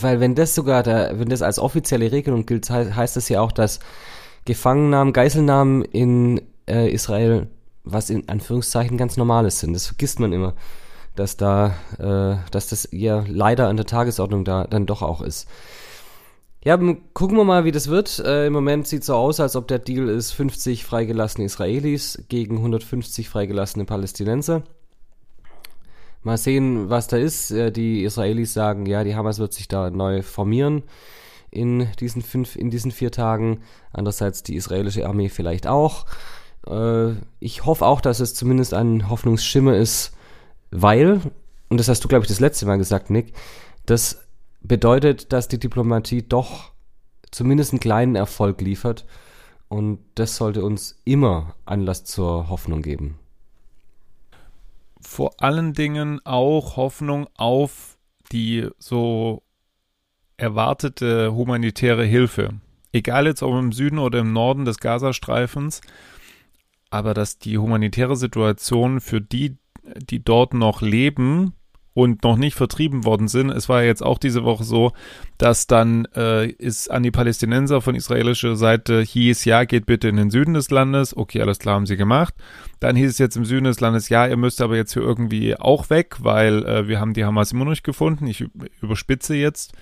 weil 0.00 0.20
wenn 0.20 0.34
das 0.34 0.54
sogar, 0.54 0.82
da, 0.82 1.18
wenn 1.18 1.28
das 1.28 1.42
als 1.42 1.58
offizielle 1.58 2.10
Regelung 2.10 2.46
gilt, 2.46 2.68
heißt 2.70 3.16
das 3.16 3.28
ja 3.28 3.40
auch, 3.40 3.52
dass 3.52 3.80
Gefangennahmen, 4.44 5.12
Geiselnahmen 5.12 5.82
in 5.82 6.40
äh, 6.68 6.90
Israel, 6.90 7.48
was 7.84 8.10
in 8.10 8.28
Anführungszeichen 8.28 8.96
ganz 8.96 9.16
Normales 9.16 9.60
sind. 9.60 9.74
Das 9.74 9.86
vergisst 9.86 10.20
man 10.20 10.32
immer, 10.32 10.54
dass 11.14 11.36
da, 11.36 11.74
äh, 11.98 12.50
dass 12.50 12.68
das 12.68 12.88
ja 12.90 13.24
leider 13.28 13.68
an 13.68 13.76
der 13.76 13.86
Tagesordnung 13.86 14.44
da 14.44 14.64
dann 14.64 14.86
doch 14.86 15.02
auch 15.02 15.20
ist. 15.20 15.48
Ja, 16.64 16.76
gucken 17.14 17.36
wir 17.36 17.44
mal, 17.44 17.64
wie 17.64 17.70
das 17.70 17.86
wird. 17.86 18.18
Äh, 18.18 18.48
Im 18.48 18.52
Moment 18.52 18.88
sieht 18.88 19.04
so 19.04 19.14
aus, 19.14 19.38
als 19.38 19.54
ob 19.54 19.68
der 19.68 19.78
Deal 19.78 20.08
ist 20.08 20.32
50 20.32 20.84
freigelassene 20.84 21.44
Israelis 21.44 22.24
gegen 22.28 22.56
150 22.56 23.28
freigelassene 23.28 23.84
Palästinenser. 23.84 24.64
Mal 26.26 26.38
sehen, 26.38 26.90
was 26.90 27.06
da 27.06 27.16
ist. 27.16 27.52
Äh, 27.52 27.70
die 27.70 28.02
Israelis 28.02 28.52
sagen, 28.52 28.84
ja, 28.84 29.04
die 29.04 29.14
Hamas 29.14 29.38
wird 29.38 29.52
sich 29.52 29.68
da 29.68 29.90
neu 29.90 30.22
formieren 30.22 30.82
in 31.52 31.86
diesen 32.00 32.20
fünf, 32.20 32.56
in 32.56 32.68
diesen 32.68 32.90
vier 32.90 33.12
Tagen. 33.12 33.60
Andererseits 33.92 34.42
die 34.42 34.56
israelische 34.56 35.06
Armee 35.06 35.28
vielleicht 35.28 35.68
auch. 35.68 36.04
Äh, 36.66 37.12
ich 37.38 37.64
hoffe 37.64 37.86
auch, 37.86 38.00
dass 38.00 38.18
es 38.18 38.34
zumindest 38.34 38.74
ein 38.74 39.08
Hoffnungsschimmer 39.08 39.76
ist, 39.76 40.16
weil, 40.72 41.20
und 41.68 41.78
das 41.78 41.86
hast 41.86 42.02
du, 42.02 42.08
glaube 42.08 42.24
ich, 42.24 42.28
das 42.28 42.40
letzte 42.40 42.66
Mal 42.66 42.78
gesagt, 42.78 43.08
Nick, 43.08 43.32
das 43.86 44.26
bedeutet, 44.62 45.32
dass 45.32 45.46
die 45.46 45.60
Diplomatie 45.60 46.22
doch 46.22 46.72
zumindest 47.30 47.70
einen 47.72 47.78
kleinen 47.78 48.16
Erfolg 48.16 48.60
liefert. 48.60 49.06
Und 49.68 50.00
das 50.16 50.34
sollte 50.34 50.64
uns 50.64 51.00
immer 51.04 51.54
Anlass 51.66 52.02
zur 52.02 52.48
Hoffnung 52.48 52.82
geben 52.82 53.20
vor 55.16 55.42
allen 55.42 55.72
Dingen 55.72 56.20
auch 56.26 56.76
Hoffnung 56.76 57.26
auf 57.38 57.96
die 58.32 58.68
so 58.78 59.42
erwartete 60.36 61.34
humanitäre 61.34 62.04
Hilfe, 62.04 62.50
egal 62.92 63.24
jetzt 63.24 63.42
ob 63.42 63.54
im 63.54 63.72
Süden 63.72 63.98
oder 63.98 64.18
im 64.18 64.34
Norden 64.34 64.66
des 64.66 64.76
Gazastreifens, 64.76 65.80
aber 66.90 67.14
dass 67.14 67.38
die 67.38 67.56
humanitäre 67.56 68.14
Situation 68.14 69.00
für 69.00 69.22
die, 69.22 69.56
die 69.96 70.22
dort 70.22 70.52
noch 70.52 70.82
leben, 70.82 71.54
und 71.96 72.24
noch 72.24 72.36
nicht 72.36 72.56
vertrieben 72.56 73.06
worden 73.06 73.26
sind. 73.26 73.48
Es 73.48 73.70
war 73.70 73.82
jetzt 73.82 74.02
auch 74.02 74.18
diese 74.18 74.44
Woche 74.44 74.64
so, 74.64 74.92
dass 75.38 75.66
dann 75.66 76.04
äh, 76.14 76.46
ist 76.46 76.90
an 76.90 77.02
die 77.02 77.10
Palästinenser 77.10 77.80
von 77.80 77.94
israelischer 77.94 78.54
Seite 78.54 79.00
hieß, 79.00 79.46
ja, 79.46 79.64
geht 79.64 79.86
bitte 79.86 80.08
in 80.08 80.16
den 80.16 80.30
Süden 80.30 80.52
des 80.52 80.70
Landes. 80.70 81.16
Okay, 81.16 81.40
alles 81.40 81.58
klar, 81.58 81.76
haben 81.76 81.86
sie 81.86 81.96
gemacht. 81.96 82.34
Dann 82.80 82.96
hieß 82.96 83.08
es 83.08 83.16
jetzt 83.16 83.38
im 83.38 83.46
Süden 83.46 83.64
des 83.64 83.80
Landes, 83.80 84.10
ja, 84.10 84.26
ihr 84.26 84.36
müsst 84.36 84.60
aber 84.60 84.76
jetzt 84.76 84.92
hier 84.92 85.00
irgendwie 85.00 85.58
auch 85.58 85.88
weg, 85.88 86.16
weil 86.18 86.66
äh, 86.66 86.86
wir 86.86 87.00
haben 87.00 87.14
die 87.14 87.24
Hamas 87.24 87.52
immer 87.52 87.64
noch 87.64 87.70
nicht 87.70 87.82
gefunden. 87.82 88.26
Ich 88.26 88.44
überspitze 88.82 89.34
jetzt. 89.34 89.72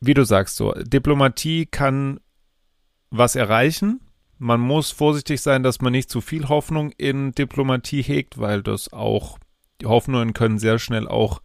Wie 0.00 0.14
du 0.14 0.24
sagst 0.24 0.56
so, 0.56 0.72
Diplomatie 0.72 1.66
kann 1.66 2.18
was 3.10 3.36
erreichen. 3.36 4.00
Man 4.38 4.62
muss 4.62 4.90
vorsichtig 4.90 5.42
sein, 5.42 5.62
dass 5.62 5.82
man 5.82 5.92
nicht 5.92 6.08
zu 6.08 6.22
viel 6.22 6.48
Hoffnung 6.48 6.92
in 6.96 7.32
Diplomatie 7.32 8.02
hegt, 8.02 8.38
weil 8.38 8.62
das 8.62 8.90
auch 8.90 9.38
die 9.82 9.86
Hoffnungen 9.86 10.32
können 10.32 10.58
sehr 10.58 10.78
schnell 10.78 11.08
auch 11.08 11.42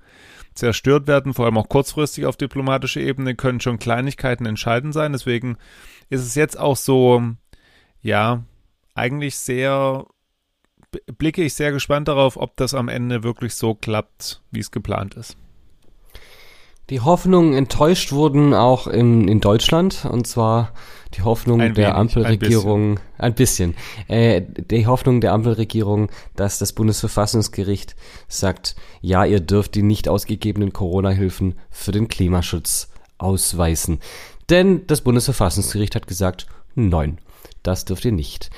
zerstört 0.54 1.08
werden, 1.08 1.34
vor 1.34 1.46
allem 1.46 1.58
auch 1.58 1.70
kurzfristig 1.70 2.26
auf 2.26 2.38
diplomatischer 2.38 3.02
Ebene 3.02 3.36
können 3.36 3.60
schon 3.60 3.80
Kleinigkeiten 3.80 4.46
entscheidend 4.46 4.94
sein. 4.94 5.12
Deswegen 5.12 5.58
ist 6.10 6.22
es 6.22 6.36
jetzt 6.36 6.58
auch 6.58 6.76
so, 6.76 7.24
ja, 8.02 8.44
eigentlich 8.94 9.38
sehr, 9.38 10.06
blicke 11.18 11.44
ich 11.44 11.54
sehr 11.54 11.72
gespannt 11.72 12.08
darauf, 12.08 12.38
ob 12.38 12.56
das 12.58 12.74
am 12.74 12.90
Ende 12.90 13.24
wirklich 13.24 13.56
so 13.56 13.76
klappt, 13.76 14.42
wie 14.52 14.60
es 14.60 14.72
geplant 14.72 15.16
ist. 15.16 15.38
Die 16.90 17.02
Hoffnungen 17.02 17.54
enttäuscht 17.54 18.14
wurden 18.14 18.54
auch 18.54 18.88
in, 18.88 19.28
in 19.28 19.42
Deutschland 19.42 20.06
und 20.10 20.26
zwar 20.26 20.72
die 21.16 21.22
Hoffnung 21.22 21.60
ein 21.60 21.74
der 21.74 21.88
wenig, 21.88 21.98
Ampelregierung, 21.98 23.00
ein 23.18 23.34
bisschen, 23.34 23.76
ein 24.08 24.46
bisschen 24.46 24.56
äh, 24.58 24.64
die 24.72 24.88
Hoffnung 24.88 25.20
der 25.20 25.34
Ampelregierung, 25.34 26.10
dass 26.36 26.60
das 26.60 26.74
Bundesverfassungsgericht 26.74 27.96
sagt, 28.30 28.76
ja, 29.02 29.26
ihr 29.26 29.42
dürft 29.42 29.76
die 29.76 29.84
nicht 29.84 30.08
ausgegebenen 30.08 30.72
Corona-Hilfen 30.72 31.56
für 31.70 31.92
den 31.92 32.08
Klimaschutz 32.08 32.90
ausweisen. 33.18 34.00
Denn 34.50 34.88
das 34.88 35.02
Bundesverfassungsgericht 35.02 35.96
hat 35.96 36.08
gesagt, 36.08 36.48
nein, 36.76 37.18
das 37.64 37.84
dürft 37.84 38.06
ihr 38.06 38.14
nicht. 38.14 38.50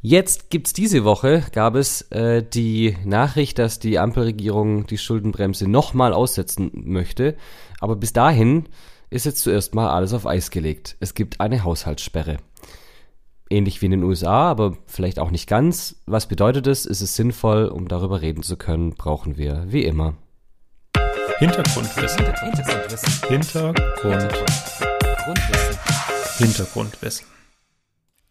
Jetzt 0.00 0.50
gibt's 0.50 0.72
diese 0.72 1.04
Woche, 1.04 1.42
gab 1.52 1.74
es 1.74 2.02
äh, 2.12 2.42
die 2.42 2.96
Nachricht, 3.04 3.58
dass 3.58 3.80
die 3.80 3.98
Ampelregierung 3.98 4.86
die 4.86 4.98
Schuldenbremse 4.98 5.68
nochmal 5.68 6.12
aussetzen 6.12 6.70
möchte. 6.72 7.36
Aber 7.80 7.96
bis 7.96 8.12
dahin 8.12 8.68
ist 9.10 9.26
jetzt 9.26 9.42
zuerst 9.42 9.74
mal 9.74 9.90
alles 9.90 10.12
auf 10.12 10.26
Eis 10.26 10.50
gelegt. 10.50 10.96
Es 11.00 11.14
gibt 11.14 11.40
eine 11.40 11.64
Haushaltssperre. 11.64 12.36
Ähnlich 13.50 13.80
wie 13.80 13.86
in 13.86 13.92
den 13.92 14.04
USA, 14.04 14.50
aber 14.50 14.76
vielleicht 14.86 15.18
auch 15.18 15.30
nicht 15.30 15.48
ganz. 15.48 15.96
Was 16.06 16.26
bedeutet 16.26 16.66
es? 16.66 16.86
Ist 16.86 17.00
es 17.00 17.16
sinnvoll, 17.16 17.66
um 17.66 17.88
darüber 17.88 18.20
reden 18.20 18.42
zu 18.42 18.56
können, 18.56 18.94
brauchen 18.94 19.36
wir, 19.36 19.64
wie 19.68 19.84
immer, 19.84 20.14
Hintergrundwissen. 21.38 22.24
Hintergrundwissen. 22.24 23.28
Hintergrundwissen. 23.28 24.88
Hintergrundwissen. 26.38 27.37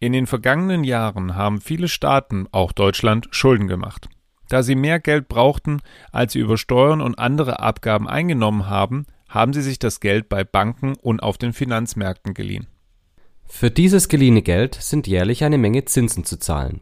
In 0.00 0.12
den 0.12 0.28
vergangenen 0.28 0.84
Jahren 0.84 1.34
haben 1.34 1.60
viele 1.60 1.88
Staaten, 1.88 2.46
auch 2.52 2.72
Deutschland, 2.72 3.26
Schulden 3.32 3.66
gemacht. 3.66 4.08
Da 4.48 4.62
sie 4.62 4.76
mehr 4.76 5.00
Geld 5.00 5.28
brauchten, 5.28 5.80
als 6.12 6.32
sie 6.32 6.38
über 6.38 6.56
Steuern 6.56 7.00
und 7.00 7.18
andere 7.18 7.60
Abgaben 7.60 8.08
eingenommen 8.08 8.68
haben, 8.68 9.06
haben 9.28 9.52
sie 9.52 9.60
sich 9.60 9.78
das 9.78 10.00
Geld 10.00 10.28
bei 10.28 10.44
Banken 10.44 10.94
und 10.94 11.22
auf 11.22 11.36
den 11.36 11.52
Finanzmärkten 11.52 12.32
geliehen. 12.32 12.68
Für 13.44 13.70
dieses 13.70 14.08
geliehene 14.08 14.42
Geld 14.42 14.76
sind 14.76 15.06
jährlich 15.06 15.42
eine 15.42 15.58
Menge 15.58 15.84
Zinsen 15.84 16.24
zu 16.24 16.38
zahlen. 16.38 16.80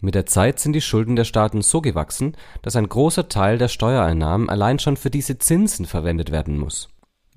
Mit 0.00 0.14
der 0.14 0.26
Zeit 0.26 0.58
sind 0.58 0.72
die 0.72 0.80
Schulden 0.80 1.16
der 1.16 1.24
Staaten 1.24 1.62
so 1.62 1.80
gewachsen, 1.80 2.36
dass 2.62 2.76
ein 2.76 2.88
großer 2.88 3.28
Teil 3.28 3.58
der 3.58 3.68
Steuereinnahmen 3.68 4.50
allein 4.50 4.78
schon 4.78 4.96
für 4.96 5.10
diese 5.10 5.38
Zinsen 5.38 5.86
verwendet 5.86 6.32
werden 6.32 6.58
muss. 6.58 6.88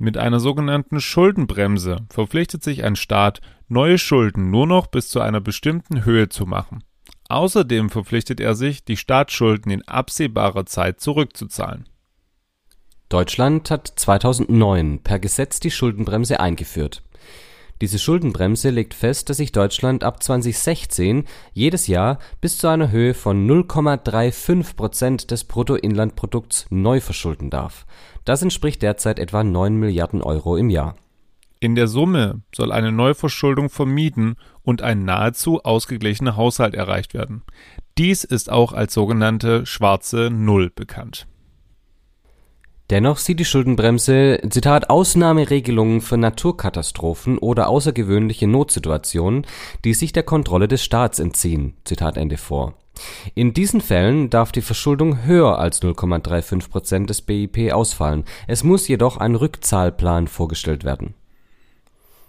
Mit 0.02 0.18
einer 0.18 0.40
sogenannten 0.40 1.02
Schuldenbremse 1.02 1.98
verpflichtet 2.10 2.64
sich 2.64 2.86
ein 2.86 2.96
Staat, 2.96 3.42
neue 3.68 3.98
Schulden 3.98 4.50
nur 4.50 4.66
noch 4.66 4.88
bis 4.88 5.10
zu 5.10 5.20
einer 5.20 5.42
bestimmten 5.42 6.06
Höhe 6.06 6.30
zu 6.30 6.46
machen. 6.46 6.86
Außerdem 7.28 7.90
verpflichtet 7.90 8.40
er 8.40 8.56
sich, 8.56 8.86
die 8.86 8.96
Staatsschulden 8.96 9.70
in 9.74 9.86
absehbarer 9.86 10.66
Zeit 10.66 11.02
zurückzuzahlen. 11.02 11.90
Deutschland 13.10 13.70
hat 13.72 13.92
2009 13.94 15.04
per 15.04 15.20
Gesetz 15.20 15.60
die 15.60 15.70
Schuldenbremse 15.70 16.40
eingeführt. 16.40 17.04
Diese 17.82 17.98
Schuldenbremse 17.98 18.72
legt 18.72 18.94
fest, 18.94 19.30
dass 19.30 19.38
sich 19.38 19.54
Deutschland 19.54 20.04
ab 20.04 20.22
2016 20.22 21.24
jedes 21.54 21.88
Jahr 21.88 22.20
bis 22.42 22.58
zu 22.58 22.68
einer 22.68 22.92
Höhe 22.92 23.14
von 23.14 23.48
0,35 23.50 24.76
Prozent 24.76 25.32
des 25.32 25.46
Bruttoinlandprodukts 25.46 26.66
neu 26.70 27.00
verschulden 27.00 27.50
darf. 27.50 27.86
Das 28.26 28.42
entspricht 28.42 28.82
derzeit 28.82 29.18
etwa 29.18 29.44
9 29.46 29.76
Milliarden 29.76 30.22
Euro 30.22 30.58
im 30.58 30.70
Jahr. 30.70 30.98
In 31.62 31.76
der 31.76 31.88
Summe 31.88 32.42
soll 32.54 32.72
eine 32.72 32.92
Neuverschuldung 32.92 33.70
vermieden 33.70 34.36
und 34.64 34.82
ein 34.82 35.04
nahezu 35.04 35.62
ausgeglichener 35.64 36.36
Haushalt 36.36 36.74
erreicht 36.74 37.14
werden. 37.14 37.44
Dies 37.98 38.24
ist 38.24 38.52
auch 38.52 38.74
als 38.74 38.94
sogenannte 38.94 39.66
schwarze 39.66 40.30
Null 40.32 40.70
bekannt. 40.70 41.28
Dennoch 42.90 43.20
sieht 43.20 43.40
die 43.40 43.46
Schuldenbremse, 43.46 44.40
Zitat, 44.50 44.90
Ausnahmeregelungen 44.90 46.02
für 46.02 46.18
Naturkatastrophen 46.18 47.38
oder 47.38 47.70
außergewöhnliche 47.70 48.48
Notsituationen, 48.48 49.46
die 49.86 49.94
sich 49.94 50.12
der 50.12 50.24
Kontrolle 50.24 50.68
des 50.68 50.84
Staats 50.84 51.20
entziehen, 51.20 51.76
Zitat 51.84 52.18
Ende 52.18 52.38
vor. 52.38 52.74
In 53.36 53.54
diesen 53.54 53.80
Fällen 53.80 54.32
darf 54.32 54.52
die 54.52 54.62
Verschuldung 54.62 55.24
höher 55.24 55.60
als 55.60 55.84
0,35 55.84 56.70
Prozent 56.70 57.10
des 57.10 57.22
BIP 57.22 57.72
ausfallen. 57.72 58.26
Es 58.48 58.64
muss 58.64 58.88
jedoch 58.88 59.18
ein 59.18 59.36
Rückzahlplan 59.36 60.28
vorgestellt 60.28 60.84
werden. 60.84 61.14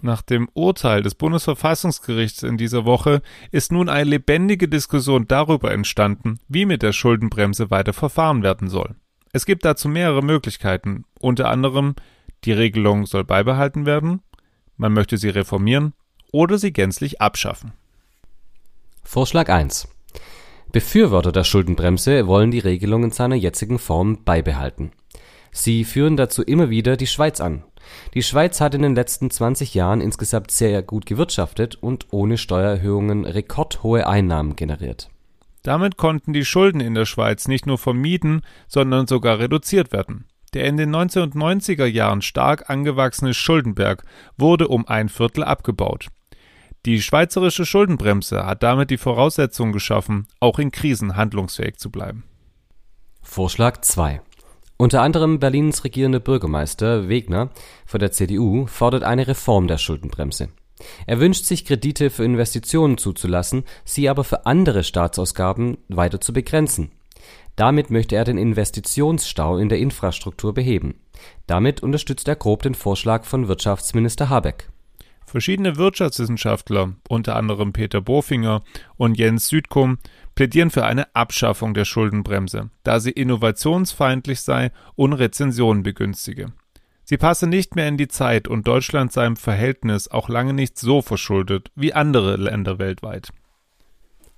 Nach 0.02 0.22
dem 0.22 0.48
Urteil 0.52 1.02
des 1.02 1.14
Bundesverfassungsgerichts 1.14 2.42
in 2.42 2.58
dieser 2.58 2.84
Woche 2.84 3.22
ist 3.50 3.72
nun 3.72 3.88
eine 3.88 4.08
lebendige 4.08 4.68
Diskussion 4.68 5.26
darüber 5.26 5.72
entstanden, 5.72 6.38
wie 6.48 6.66
mit 6.66 6.82
der 6.82 6.92
Schuldenbremse 6.92 7.70
weiter 7.70 7.92
verfahren 7.92 8.42
werden 8.42 8.68
soll. 8.68 8.94
Es 9.32 9.46
gibt 9.46 9.64
dazu 9.64 9.88
mehrere 9.88 10.22
Möglichkeiten, 10.22 11.04
unter 11.20 11.48
anderem 11.48 11.94
die 12.44 12.52
Regelung 12.52 13.06
soll 13.06 13.24
beibehalten 13.24 13.86
werden, 13.86 14.22
man 14.76 14.92
möchte 14.92 15.18
sie 15.18 15.28
reformieren 15.28 15.92
oder 16.32 16.58
sie 16.58 16.72
gänzlich 16.72 17.20
abschaffen. 17.20 17.72
Vorschlag 19.04 19.48
1. 19.48 19.88
Befürworter 20.72 21.32
der 21.32 21.44
Schuldenbremse 21.44 22.26
wollen 22.26 22.50
die 22.50 22.60
Regelung 22.60 23.04
in 23.04 23.10
seiner 23.10 23.34
jetzigen 23.34 23.78
Form 23.78 24.24
beibehalten. 24.24 24.92
Sie 25.52 25.84
führen 25.84 26.16
dazu 26.16 26.42
immer 26.42 26.70
wieder 26.70 26.96
die 26.96 27.08
Schweiz 27.08 27.40
an. 27.40 27.64
Die 28.14 28.22
Schweiz 28.22 28.60
hat 28.60 28.74
in 28.74 28.82
den 28.82 28.94
letzten 28.94 29.30
20 29.30 29.74
Jahren 29.74 30.00
insgesamt 30.00 30.50
sehr 30.50 30.82
gut 30.82 31.06
gewirtschaftet 31.06 31.76
und 31.76 32.06
ohne 32.12 32.38
Steuererhöhungen 32.38 33.24
rekordhohe 33.24 34.06
Einnahmen 34.06 34.54
generiert 34.54 35.10
damit 35.62 35.96
konnten 35.96 36.32
die 36.32 36.44
Schulden 36.44 36.80
in 36.80 36.94
der 36.94 37.06
Schweiz 37.06 37.48
nicht 37.48 37.66
nur 37.66 37.78
vermieden, 37.78 38.42
sondern 38.68 39.06
sogar 39.06 39.38
reduziert 39.38 39.92
werden. 39.92 40.26
Der 40.54 40.64
in 40.64 40.76
den 40.76 40.94
1990er 40.94 41.86
Jahren 41.86 42.22
stark 42.22 42.68
angewachsene 42.70 43.34
Schuldenberg 43.34 44.04
wurde 44.36 44.68
um 44.68 44.86
ein 44.88 45.08
Viertel 45.08 45.44
abgebaut. 45.44 46.08
Die 46.86 47.02
schweizerische 47.02 47.66
Schuldenbremse 47.66 48.46
hat 48.46 48.62
damit 48.62 48.90
die 48.90 48.96
Voraussetzungen 48.96 49.72
geschaffen, 49.72 50.26
auch 50.40 50.58
in 50.58 50.72
Krisen 50.72 51.14
handlungsfähig 51.14 51.76
zu 51.76 51.90
bleiben. 51.90 52.24
Vorschlag 53.22 53.82
2. 53.82 54.22
Unter 54.78 55.02
anderem 55.02 55.40
Berlins 55.40 55.84
regierende 55.84 56.20
Bürgermeister 56.20 57.06
Wegner 57.08 57.50
von 57.84 58.00
der 58.00 58.12
CDU 58.12 58.66
fordert 58.66 59.04
eine 59.04 59.28
Reform 59.28 59.66
der 59.66 59.76
Schuldenbremse. 59.76 60.48
Er 61.06 61.20
wünscht 61.20 61.44
sich 61.44 61.64
Kredite 61.64 62.10
für 62.10 62.24
Investitionen 62.24 62.98
zuzulassen, 62.98 63.64
sie 63.84 64.08
aber 64.08 64.24
für 64.24 64.46
andere 64.46 64.84
Staatsausgaben 64.84 65.78
weiter 65.88 66.20
zu 66.20 66.32
begrenzen. 66.32 66.90
Damit 67.56 67.90
möchte 67.90 68.16
er 68.16 68.24
den 68.24 68.38
Investitionsstau 68.38 69.58
in 69.58 69.68
der 69.68 69.78
Infrastruktur 69.78 70.54
beheben. 70.54 70.94
Damit 71.46 71.82
unterstützt 71.82 72.26
er 72.28 72.36
grob 72.36 72.62
den 72.62 72.74
Vorschlag 72.74 73.24
von 73.24 73.48
Wirtschaftsminister 73.48 74.30
Habeck. 74.30 74.70
Verschiedene 75.26 75.76
Wirtschaftswissenschaftler, 75.76 76.94
unter 77.08 77.36
anderem 77.36 77.72
Peter 77.72 78.00
Bofinger 78.00 78.62
und 78.96 79.16
Jens 79.16 79.46
Südkum, 79.46 79.98
plädieren 80.34 80.70
für 80.70 80.84
eine 80.84 81.14
Abschaffung 81.14 81.72
der 81.72 81.84
Schuldenbremse, 81.84 82.70
da 82.82 82.98
sie 82.98 83.10
innovationsfeindlich 83.10 84.40
sei 84.40 84.72
und 84.96 85.12
Rezensionen 85.12 85.84
begünstige. 85.84 86.52
Sie 87.10 87.18
passe 87.18 87.48
nicht 87.48 87.74
mehr 87.74 87.88
in 87.88 87.96
die 87.96 88.06
Zeit 88.06 88.46
und 88.46 88.68
Deutschland 88.68 89.12
sei 89.12 89.26
im 89.26 89.34
Verhältnis 89.34 90.06
auch 90.06 90.28
lange 90.28 90.52
nicht 90.52 90.78
so 90.78 91.02
verschuldet 91.02 91.72
wie 91.74 91.92
andere 91.92 92.36
Länder 92.36 92.78
weltweit. 92.78 93.30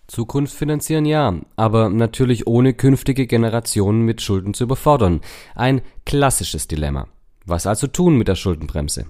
Zukunft 0.07 0.55
finanzieren 0.55 1.05
ja, 1.05 1.35
aber 1.57 1.91
natürlich 1.91 2.47
ohne 2.47 2.73
künftige 2.73 3.27
Generationen 3.27 4.07
mit 4.07 4.23
Schulden 4.23 4.55
zu 4.55 4.65
überfordern. 4.65 5.21
Ein 5.55 5.83
klassisches 6.07 6.67
Dilemma. 6.67 7.09
Was 7.45 7.67
also 7.67 7.89
tun 7.89 8.17
mit 8.17 8.27
der 8.27 8.37
Schuldenbremse? 8.37 9.05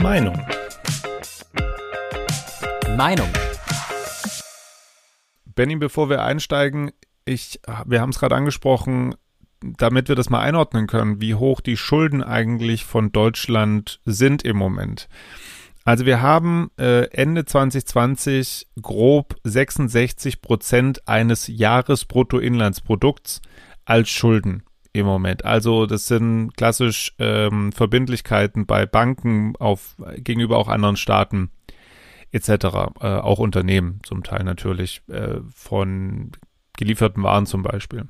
Meinung. 0.00 0.40
Meinung. 2.96 3.32
Benny, 5.56 5.74
bevor 5.74 6.08
wir 6.08 6.22
einsteigen, 6.22 6.92
ich, 7.24 7.58
wir 7.84 8.00
haben 8.00 8.10
es 8.10 8.20
gerade 8.20 8.36
angesprochen, 8.36 9.16
damit 9.60 10.08
wir 10.08 10.16
das 10.16 10.30
mal 10.30 10.40
einordnen 10.40 10.86
können, 10.86 11.20
wie 11.20 11.34
hoch 11.34 11.60
die 11.60 11.76
Schulden 11.76 12.22
eigentlich 12.22 12.84
von 12.84 13.12
Deutschland 13.12 14.00
sind 14.04 14.42
im 14.42 14.56
Moment. 14.56 15.08
Also 15.84 16.04
wir 16.04 16.20
haben 16.20 16.70
äh, 16.78 17.04
Ende 17.12 17.44
2020 17.44 18.66
grob 18.82 19.36
66 19.44 20.42
Prozent 20.42 21.06
eines 21.06 21.46
Jahresbruttoinlandsprodukts 21.46 23.40
als 23.84 24.10
Schulden 24.10 24.64
im 24.92 25.06
Moment. 25.06 25.44
Also 25.44 25.86
das 25.86 26.08
sind 26.08 26.56
klassisch 26.56 27.14
ähm, 27.18 27.70
Verbindlichkeiten 27.70 28.66
bei 28.66 28.84
Banken 28.84 29.54
auf 29.60 29.94
gegenüber 30.16 30.56
auch 30.56 30.68
anderen 30.68 30.96
Staaten 30.96 31.50
etc. 32.32 32.48
Äh, 33.00 33.06
auch 33.06 33.38
Unternehmen 33.38 34.00
zum 34.02 34.24
Teil 34.24 34.42
natürlich 34.42 35.02
äh, 35.08 35.40
von 35.54 36.32
gelieferten 36.76 37.22
Waren 37.22 37.46
zum 37.46 37.62
Beispiel. 37.62 38.08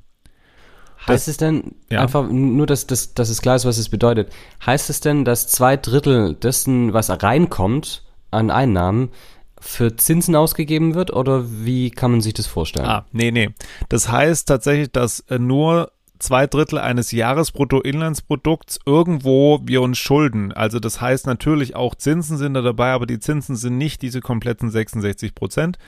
Heißt 1.06 1.28
es 1.28 1.36
denn, 1.36 1.74
ja. 1.90 2.00
einfach 2.00 2.28
nur, 2.28 2.66
dass, 2.66 2.86
dass, 2.86 3.14
dass 3.14 3.28
es 3.28 3.42
klar 3.42 3.56
ist, 3.56 3.64
was 3.64 3.78
es 3.78 3.88
bedeutet, 3.88 4.32
heißt 4.64 4.90
es 4.90 5.00
denn, 5.00 5.24
dass 5.24 5.46
zwei 5.48 5.76
Drittel 5.76 6.34
dessen, 6.34 6.92
was 6.92 7.10
reinkommt 7.22 8.02
an 8.30 8.50
Einnahmen, 8.50 9.10
für 9.58 9.96
Zinsen 9.96 10.36
ausgegeben 10.36 10.94
wird 10.94 11.12
oder 11.12 11.44
wie 11.48 11.90
kann 11.90 12.10
man 12.10 12.20
sich 12.20 12.34
das 12.34 12.46
vorstellen? 12.46 12.86
Ah, 12.86 13.06
nee, 13.12 13.30
nee. 13.30 13.50
Das 13.88 14.10
heißt 14.10 14.48
tatsächlich, 14.48 14.92
dass 14.92 15.20
äh, 15.20 15.38
nur 15.38 15.92
zwei 16.18 16.46
Drittel 16.46 16.78
eines 16.78 17.12
Jahresbruttoinlandsprodukts 17.12 18.80
irgendwo 18.86 19.60
wir 19.64 19.82
uns 19.82 19.98
schulden. 19.98 20.52
Also 20.52 20.78
das 20.78 21.00
heißt 21.00 21.26
natürlich 21.26 21.74
auch 21.74 21.94
Zinsen 21.94 22.38
sind 22.38 22.54
da 22.54 22.62
dabei, 22.62 22.92
aber 22.92 23.06
die 23.06 23.18
Zinsen 23.18 23.56
sind 23.56 23.78
nicht 23.78 24.02
diese 24.02 24.20
kompletten 24.20 24.70
66 24.70 25.34
Prozent, 25.34 25.78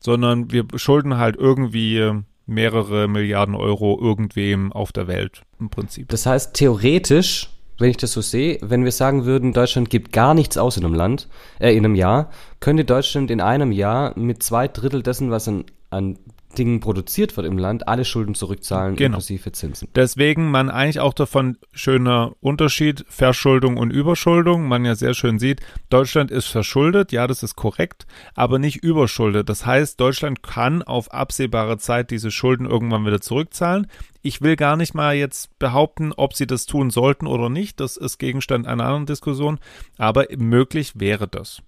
sondern 0.00 0.50
wir 0.50 0.66
schulden 0.76 1.16
halt 1.16 1.36
irgendwie 1.36 2.22
mehrere 2.48 3.08
Milliarden 3.08 3.54
Euro 3.54 3.98
irgendwem 4.00 4.72
auf 4.72 4.90
der 4.90 5.06
Welt 5.06 5.42
im 5.60 5.68
Prinzip. 5.68 6.08
Das 6.08 6.26
heißt, 6.26 6.54
theoretisch, 6.54 7.50
wenn 7.78 7.90
ich 7.90 7.98
das 7.98 8.12
so 8.12 8.22
sehe, 8.22 8.58
wenn 8.62 8.84
wir 8.84 8.92
sagen 8.92 9.24
würden, 9.26 9.52
Deutschland 9.52 9.90
gibt 9.90 10.12
gar 10.12 10.34
nichts 10.34 10.56
aus 10.56 10.76
in 10.76 10.84
einem 10.84 10.94
Land, 10.94 11.28
äh, 11.60 11.72
in 11.72 11.84
einem 11.84 11.94
Jahr, 11.94 12.30
könnte 12.60 12.84
Deutschland 12.84 13.30
in 13.30 13.40
einem 13.40 13.70
Jahr 13.70 14.18
mit 14.18 14.42
zwei 14.42 14.66
Drittel 14.66 15.02
dessen, 15.02 15.30
was 15.30 15.46
an, 15.46 15.64
an 15.90 16.18
Dingen 16.58 16.80
produziert 16.80 17.36
wird 17.36 17.46
im 17.46 17.56
Land, 17.56 17.88
alle 17.88 18.04
Schulden 18.04 18.34
zurückzahlen, 18.34 18.96
genau. 18.96 19.16
inklusive 19.16 19.52
Zinsen. 19.52 19.88
Deswegen 19.94 20.50
man 20.50 20.70
eigentlich 20.70 21.00
auch 21.00 21.14
davon 21.14 21.56
schöner 21.72 22.32
Unterschied, 22.40 23.04
Verschuldung 23.08 23.76
und 23.76 23.90
Überschuldung. 23.90 24.66
Man 24.66 24.84
ja 24.84 24.94
sehr 24.94 25.14
schön 25.14 25.38
sieht, 25.38 25.60
Deutschland 25.88 26.30
ist 26.30 26.46
verschuldet, 26.46 27.12
ja, 27.12 27.26
das 27.26 27.42
ist 27.42 27.56
korrekt, 27.56 28.06
aber 28.34 28.58
nicht 28.58 28.82
überschuldet. 28.82 29.48
Das 29.48 29.64
heißt, 29.64 30.00
Deutschland 30.00 30.42
kann 30.42 30.82
auf 30.82 31.12
absehbare 31.12 31.78
Zeit 31.78 32.10
diese 32.10 32.30
Schulden 32.30 32.66
irgendwann 32.66 33.06
wieder 33.06 33.20
zurückzahlen. 33.20 33.86
Ich 34.22 34.42
will 34.42 34.56
gar 34.56 34.76
nicht 34.76 34.94
mal 34.94 35.14
jetzt 35.14 35.58
behaupten, 35.58 36.12
ob 36.16 36.34
sie 36.34 36.46
das 36.46 36.66
tun 36.66 36.90
sollten 36.90 37.26
oder 37.26 37.48
nicht. 37.48 37.80
Das 37.80 37.96
ist 37.96 38.18
Gegenstand 38.18 38.66
einer 38.66 38.84
anderen 38.84 39.06
Diskussion, 39.06 39.58
aber 39.96 40.26
möglich 40.36 40.98
wäre 40.98 41.28
das. 41.28 41.62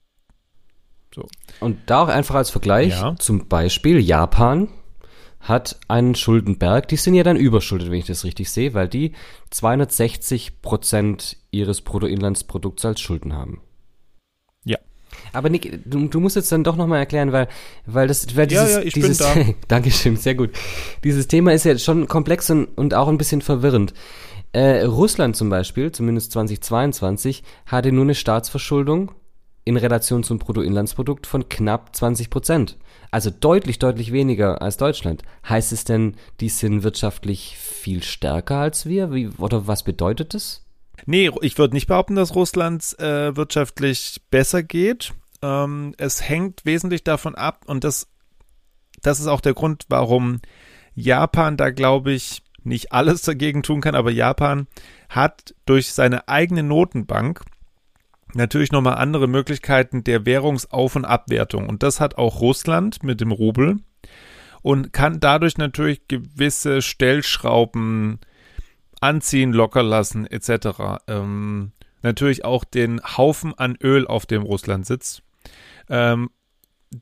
So. 1.14 1.26
Und 1.58 1.78
da 1.86 2.02
auch 2.02 2.08
einfach 2.08 2.36
als 2.36 2.50
Vergleich, 2.50 2.90
ja. 2.90 3.16
zum 3.16 3.48
Beispiel 3.48 3.98
Japan 3.98 4.68
hat 5.40 5.80
einen 5.88 6.14
Schuldenberg, 6.14 6.86
die 6.88 6.96
sind 6.96 7.14
ja 7.14 7.22
dann 7.22 7.36
überschuldet, 7.36 7.90
wenn 7.90 7.98
ich 7.98 8.06
das 8.06 8.24
richtig 8.24 8.50
sehe, 8.50 8.74
weil 8.74 8.88
die 8.88 9.12
260 9.50 10.60
Prozent 10.60 11.38
ihres 11.50 11.80
Bruttoinlandsprodukts 11.80 12.84
als 12.84 13.00
Schulden 13.00 13.32
haben. 13.32 13.60
Ja. 14.64 14.78
Aber 15.32 15.48
Nick, 15.48 15.80
du, 15.86 16.06
du 16.08 16.20
musst 16.20 16.36
jetzt 16.36 16.52
dann 16.52 16.62
doch 16.62 16.76
nochmal 16.76 16.98
erklären, 16.98 17.32
weil, 17.32 17.48
weil 17.86 18.06
das, 18.06 18.36
weil 18.36 18.46
dieses, 18.46 18.70
ja, 18.70 18.78
ja, 18.80 18.84
ich 18.84 18.92
dieses, 18.92 19.18
bin 19.18 19.46
da. 19.46 19.52
Dankeschön, 19.68 20.16
sehr 20.16 20.34
gut. 20.34 20.50
Dieses 21.04 21.26
Thema 21.26 21.52
ist 21.54 21.64
ja 21.64 21.76
schon 21.78 22.06
komplex 22.06 22.50
und, 22.50 22.66
und 22.76 22.92
auch 22.94 23.08
ein 23.08 23.18
bisschen 23.18 23.40
verwirrend. 23.40 23.94
Äh, 24.52 24.82
Russland 24.82 25.36
zum 25.36 25.48
Beispiel, 25.48 25.90
zumindest 25.90 26.32
2022, 26.32 27.44
hatte 27.66 27.92
nur 27.92 28.04
eine 28.04 28.14
Staatsverschuldung 28.14 29.12
in 29.64 29.76
Relation 29.76 30.22
zum 30.22 30.38
Bruttoinlandsprodukt 30.38 31.26
von 31.26 31.48
knapp 31.48 31.94
20 31.94 32.30
Prozent. 32.30 32.76
Also 33.10 33.30
deutlich, 33.30 33.78
deutlich 33.78 34.12
weniger 34.12 34.62
als 34.62 34.76
Deutschland. 34.76 35.22
Heißt 35.48 35.72
es 35.72 35.84
denn, 35.84 36.16
die 36.40 36.48
sind 36.48 36.82
wirtschaftlich 36.82 37.56
viel 37.58 38.02
stärker 38.02 38.56
als 38.56 38.86
wir? 38.86 39.12
Wie, 39.12 39.28
oder 39.38 39.66
was 39.66 39.82
bedeutet 39.82 40.34
das? 40.34 40.64
Nee, 41.06 41.30
ich 41.40 41.58
würde 41.58 41.74
nicht 41.74 41.86
behaupten, 41.86 42.14
dass 42.14 42.34
Russland 42.34 42.98
äh, 42.98 43.34
wirtschaftlich 43.36 44.20
besser 44.30 44.62
geht. 44.62 45.12
Ähm, 45.42 45.94
es 45.98 46.28
hängt 46.28 46.64
wesentlich 46.64 47.04
davon 47.04 47.34
ab 47.34 47.64
und 47.66 47.84
das, 47.84 48.08
das 49.02 49.20
ist 49.20 49.26
auch 49.26 49.40
der 49.40 49.54
Grund, 49.54 49.86
warum 49.88 50.40
Japan 50.94 51.56
da, 51.56 51.70
glaube 51.70 52.12
ich, 52.12 52.42
nicht 52.62 52.92
alles 52.92 53.22
dagegen 53.22 53.62
tun 53.62 53.80
kann, 53.80 53.94
aber 53.94 54.10
Japan 54.10 54.66
hat 55.08 55.54
durch 55.64 55.92
seine 55.92 56.28
eigene 56.28 56.62
Notenbank 56.62 57.42
natürlich 58.34 58.72
nochmal 58.72 58.94
andere 58.94 59.26
Möglichkeiten 59.28 60.04
der 60.04 60.26
Währungsauf- 60.26 60.96
und 60.96 61.04
Abwertung. 61.04 61.68
Und 61.68 61.82
das 61.82 62.00
hat 62.00 62.16
auch 62.18 62.40
Russland 62.40 63.02
mit 63.02 63.20
dem 63.20 63.32
Rubel 63.32 63.78
und 64.62 64.92
kann 64.92 65.20
dadurch 65.20 65.58
natürlich 65.58 66.06
gewisse 66.08 66.82
Stellschrauben 66.82 68.20
anziehen, 69.00 69.52
locker 69.52 69.82
lassen 69.82 70.26
etc. 70.26 71.02
Ähm, 71.08 71.72
natürlich 72.02 72.44
auch 72.44 72.64
den 72.64 73.00
Haufen 73.02 73.54
an 73.56 73.76
Öl, 73.82 74.06
auf 74.06 74.26
dem 74.26 74.42
Russland 74.42 74.86
sitzt. 74.86 75.22
Ähm, 75.88 76.30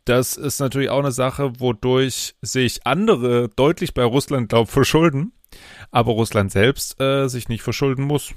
das 0.05 0.37
ist 0.37 0.61
natürlich 0.61 0.91
auch 0.91 0.99
eine 0.99 1.12
Sache, 1.12 1.61
wodurch 1.61 2.35
sich 2.43 2.87
andere 2.87 3.49
deutlich 3.49 3.95
bei 3.95 4.05
Russland, 4.05 4.51
glaube 4.51 4.71
verschulden, 4.71 5.33
aber 5.91 6.12
Russland 6.12 6.53
selbst 6.53 7.01
äh, 7.01 7.29
sich 7.29 7.49
nicht 7.49 7.62
verschulden 7.62 8.05
muss. 8.05 8.35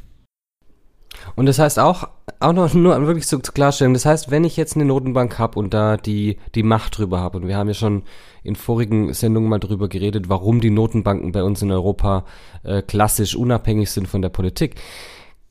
Und 1.35 1.45
das 1.45 1.59
heißt 1.59 1.79
auch, 1.79 2.07
auch 2.39 2.53
noch 2.53 2.73
nur 2.73 2.99
wirklich 3.05 3.27
so 3.27 3.37
zu 3.39 3.51
klarstellen, 3.51 3.93
das 3.93 4.05
heißt, 4.05 4.31
wenn 4.31 4.43
ich 4.43 4.57
jetzt 4.57 4.75
eine 4.75 4.85
Notenbank 4.85 5.39
habe 5.39 5.59
und 5.59 5.73
da 5.73 5.97
die, 5.97 6.37
die 6.55 6.63
Macht 6.63 6.97
drüber 6.97 7.19
habe, 7.19 7.37
und 7.37 7.47
wir 7.47 7.55
haben 7.55 7.67
ja 7.67 7.73
schon 7.73 8.03
in 8.43 8.55
vorigen 8.55 9.13
Sendungen 9.13 9.49
mal 9.49 9.59
drüber 9.59 9.87
geredet, 9.87 10.29
warum 10.29 10.61
die 10.61 10.71
Notenbanken 10.71 11.31
bei 11.31 11.43
uns 11.43 11.61
in 11.61 11.71
Europa 11.71 12.25
äh, 12.63 12.81
klassisch 12.81 13.35
unabhängig 13.35 13.91
sind 13.91 14.07
von 14.07 14.21
der 14.21 14.29
Politik, 14.29 14.75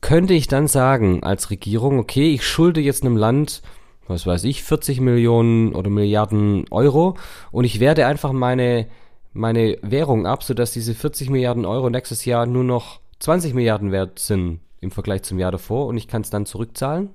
könnte 0.01 0.33
ich 0.33 0.47
dann 0.47 0.67
sagen 0.67 1.23
als 1.23 1.49
Regierung, 1.49 1.99
okay, 1.99 2.33
ich 2.33 2.45
schulde 2.45 2.81
jetzt 2.81 3.03
einem 3.03 3.17
Land, 3.17 3.61
was 4.07 4.25
weiß 4.25 4.43
ich, 4.45 4.63
40 4.63 4.99
Millionen 4.99 5.73
oder 5.73 5.89
Milliarden 5.89 6.65
Euro 6.71 7.15
und 7.51 7.65
ich 7.65 7.79
werde 7.79 8.07
einfach 8.07 8.33
meine, 8.33 8.87
meine 9.31 9.77
Währung 9.81 10.25
ab, 10.25 10.43
sodass 10.43 10.71
diese 10.73 10.95
40 10.95 11.29
Milliarden 11.29 11.65
Euro 11.65 11.89
nächstes 11.89 12.25
Jahr 12.25 12.45
nur 12.45 12.63
noch 12.63 12.99
20 13.19 13.53
Milliarden 13.53 13.91
wert 13.91 14.19
sind 14.19 14.59
im 14.81 14.91
Vergleich 14.91 15.23
zum 15.23 15.39
Jahr 15.39 15.51
davor 15.51 15.87
und 15.87 15.97
ich 15.97 16.07
kann 16.07 16.23
es 16.23 16.29
dann 16.29 16.45
zurückzahlen? 16.45 17.11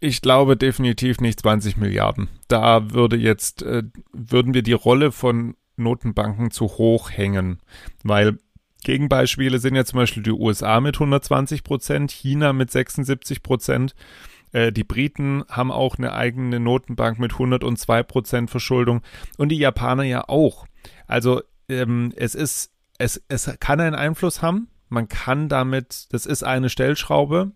Ich 0.00 0.20
glaube 0.20 0.56
definitiv 0.56 1.20
nicht 1.20 1.40
20 1.40 1.76
Milliarden. 1.76 2.28
Da 2.46 2.92
würde 2.92 3.16
jetzt, 3.16 3.62
äh, 3.62 3.82
würden 4.12 4.54
wir 4.54 4.62
die 4.62 4.72
Rolle 4.72 5.10
von 5.10 5.56
Notenbanken 5.76 6.50
zu 6.50 6.66
hoch 6.66 7.10
hängen, 7.10 7.60
weil 8.04 8.38
Gegenbeispiele 8.84 9.58
sind 9.58 9.74
ja 9.74 9.84
zum 9.84 9.98
Beispiel 9.98 10.22
die 10.22 10.30
USA 10.30 10.80
mit 10.80 10.96
120 10.96 11.64
Prozent, 11.64 12.12
China 12.12 12.52
mit 12.52 12.70
76 12.70 13.42
Prozent. 13.42 13.94
Äh, 14.52 14.72
die 14.72 14.84
Briten 14.84 15.44
haben 15.48 15.72
auch 15.72 15.98
eine 15.98 16.12
eigene 16.12 16.60
Notenbank 16.60 17.18
mit 17.18 17.32
102 17.32 18.02
Prozent 18.04 18.50
Verschuldung 18.50 19.02
und 19.36 19.50
die 19.50 19.58
Japaner 19.58 20.04
ja 20.04 20.28
auch. 20.28 20.66
Also 21.06 21.42
ähm, 21.68 22.12
es 22.16 22.34
ist, 22.34 22.70
es, 22.98 23.22
es 23.28 23.50
kann 23.60 23.80
einen 23.80 23.96
Einfluss 23.96 24.42
haben, 24.42 24.68
man 24.88 25.08
kann 25.08 25.48
damit, 25.48 26.06
das 26.10 26.26
ist 26.26 26.42
eine 26.42 26.70
Stellschraube, 26.70 27.52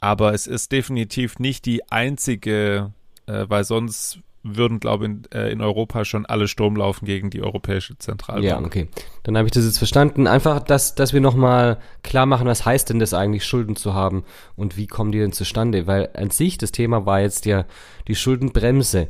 aber 0.00 0.34
es 0.34 0.46
ist 0.46 0.72
definitiv 0.72 1.38
nicht 1.38 1.64
die 1.66 1.90
einzige, 1.90 2.92
äh, 3.26 3.46
weil 3.48 3.64
sonst 3.64 4.20
würden, 4.42 4.78
glaube 4.78 5.04
ich, 5.04 5.10
in, 5.10 5.22
äh, 5.32 5.50
in, 5.50 5.60
Europa 5.60 6.04
schon 6.04 6.24
alle 6.24 6.46
Sturm 6.46 6.76
laufen 6.76 7.04
gegen 7.04 7.30
die 7.30 7.42
Europäische 7.42 7.98
Zentralbank. 7.98 8.44
Ja, 8.44 8.60
okay. 8.60 8.88
Dann 9.24 9.36
habe 9.36 9.48
ich 9.48 9.52
das 9.52 9.64
jetzt 9.64 9.78
verstanden. 9.78 10.26
Einfach, 10.26 10.60
dass, 10.60 10.94
dass 10.94 11.12
wir 11.12 11.20
nochmal 11.20 11.78
klar 12.02 12.26
machen, 12.26 12.46
was 12.46 12.64
heißt 12.64 12.90
denn 12.90 13.00
das 13.00 13.12
eigentlich, 13.12 13.44
Schulden 13.44 13.74
zu 13.74 13.94
haben 13.94 14.24
und 14.54 14.76
wie 14.76 14.86
kommen 14.86 15.10
die 15.10 15.18
denn 15.18 15.32
zustande? 15.32 15.86
Weil 15.86 16.10
an 16.14 16.30
sich 16.30 16.58
das 16.58 16.70
Thema 16.70 17.06
war 17.06 17.20
jetzt 17.20 17.46
ja 17.46 17.64
die 18.06 18.14
Schuldenbremse. 18.14 19.08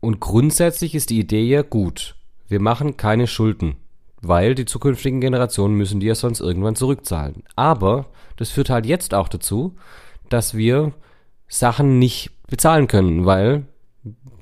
Und 0.00 0.20
grundsätzlich 0.20 0.94
ist 0.94 1.10
die 1.10 1.18
Idee 1.18 1.44
ja 1.44 1.62
gut. 1.62 2.14
Wir 2.46 2.60
machen 2.60 2.96
keine 2.96 3.26
Schulden 3.26 3.76
weil 4.22 4.54
die 4.54 4.64
zukünftigen 4.64 5.20
Generationen 5.20 5.74
müssen 5.76 6.00
die 6.00 6.06
ja 6.06 6.14
sonst 6.14 6.40
irgendwann 6.40 6.76
zurückzahlen. 6.76 7.44
Aber 7.56 8.06
das 8.36 8.50
führt 8.50 8.70
halt 8.70 8.86
jetzt 8.86 9.14
auch 9.14 9.28
dazu, 9.28 9.76
dass 10.28 10.54
wir 10.54 10.92
Sachen 11.48 11.98
nicht 11.98 12.30
bezahlen 12.48 12.86
können, 12.88 13.26
weil 13.26 13.66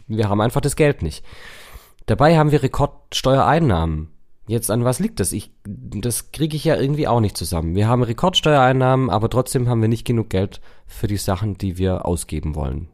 Wir 0.09 0.29
haben 0.29 0.41
einfach 0.41 0.61
das 0.61 0.77
Geld 0.77 1.03
nicht. 1.03 1.25
Dabei 2.07 2.39
haben 2.39 2.53
wir 2.53 2.63
Rekordsteuereinnahmen. 2.63 4.09
Jetzt 4.47 4.71
an 4.71 4.85
was 4.85 5.01
liegt 5.01 5.19
das? 5.19 5.33
Ich, 5.33 5.51
das 5.65 6.31
kriege 6.31 6.55
ich 6.57 6.65
ja 6.65 6.77
irgendwie 6.77 7.09
auch 7.09 7.19
nicht 7.19 7.37
zusammen. 7.37 7.75
Wir 7.75 7.89
haben 7.89 8.05
Rekordsteuereinnahmen, 8.05 9.11
aber 9.11 9.29
trotzdem 9.29 9.69
haben 9.69 9.81
wir 9.81 9.89
nicht 9.89 10.05
genug 10.05 10.31
Geld 10.31 10.61
für 10.87 11.09
die 11.09 11.17
Sachen, 11.17 11.59
die 11.59 11.79
wir 11.79 12.07
ausgeben 12.07 12.55
wollen. 12.55 12.89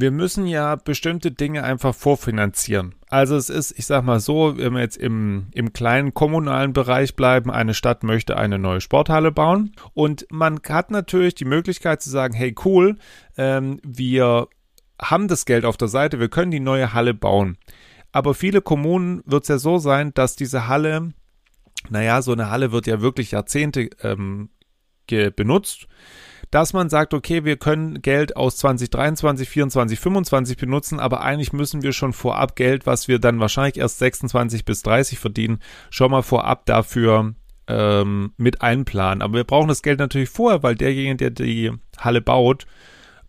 Wir 0.00 0.12
müssen 0.12 0.46
ja 0.46 0.76
bestimmte 0.76 1.32
Dinge 1.32 1.64
einfach 1.64 1.92
vorfinanzieren. 1.92 2.94
Also 3.08 3.34
es 3.34 3.50
ist, 3.50 3.76
ich 3.76 3.84
sag 3.84 4.04
mal 4.04 4.20
so, 4.20 4.56
wenn 4.56 4.74
wir 4.74 4.80
jetzt 4.80 4.96
im, 4.96 5.48
im 5.52 5.72
kleinen 5.72 6.14
kommunalen 6.14 6.72
Bereich 6.72 7.16
bleiben, 7.16 7.50
eine 7.50 7.74
Stadt 7.74 8.04
möchte 8.04 8.36
eine 8.36 8.60
neue 8.60 8.80
Sporthalle 8.80 9.32
bauen 9.32 9.74
und 9.94 10.24
man 10.30 10.60
hat 10.68 10.92
natürlich 10.92 11.34
die 11.34 11.46
Möglichkeit 11.46 12.00
zu 12.00 12.10
sagen, 12.10 12.32
hey 12.32 12.54
cool, 12.64 12.94
ähm, 13.36 13.80
wir 13.82 14.46
haben 15.02 15.26
das 15.26 15.46
Geld 15.46 15.64
auf 15.64 15.76
der 15.76 15.88
Seite, 15.88 16.20
wir 16.20 16.28
können 16.28 16.52
die 16.52 16.60
neue 16.60 16.94
Halle 16.94 17.12
bauen. 17.12 17.58
Aber 18.12 18.34
viele 18.34 18.60
Kommunen 18.60 19.24
wird 19.26 19.42
es 19.42 19.48
ja 19.48 19.58
so 19.58 19.78
sein, 19.78 20.14
dass 20.14 20.36
diese 20.36 20.68
Halle, 20.68 21.12
naja, 21.90 22.22
so 22.22 22.30
eine 22.30 22.50
Halle 22.50 22.70
wird 22.70 22.86
ja 22.86 23.00
wirklich 23.00 23.32
Jahrzehnte 23.32 23.90
ähm, 24.04 24.50
benutzt, 25.34 25.88
dass 26.50 26.72
man 26.72 26.88
sagt, 26.88 27.12
okay, 27.12 27.44
wir 27.44 27.56
können 27.56 28.00
Geld 28.00 28.36
aus 28.36 28.56
2023, 28.56 29.48
24, 29.48 29.98
25 29.98 30.56
benutzen, 30.56 31.00
aber 31.00 31.20
eigentlich 31.20 31.52
müssen 31.52 31.82
wir 31.82 31.92
schon 31.92 32.12
vorab 32.12 32.56
Geld, 32.56 32.86
was 32.86 33.08
wir 33.08 33.18
dann 33.18 33.40
wahrscheinlich 33.40 33.78
erst 33.78 33.98
26 33.98 34.64
bis 34.64 34.82
30 34.82 35.18
verdienen, 35.18 35.60
schon 35.90 36.10
mal 36.10 36.22
vorab 36.22 36.64
dafür 36.66 37.34
ähm, 37.66 38.32
mit 38.36 38.62
einplanen. 38.62 39.22
Aber 39.22 39.34
wir 39.34 39.44
brauchen 39.44 39.68
das 39.68 39.82
Geld 39.82 39.98
natürlich 39.98 40.30
vorher, 40.30 40.62
weil 40.62 40.74
derjenige, 40.74 41.16
der 41.16 41.30
die 41.30 41.72
Halle 41.98 42.20
baut, 42.20 42.66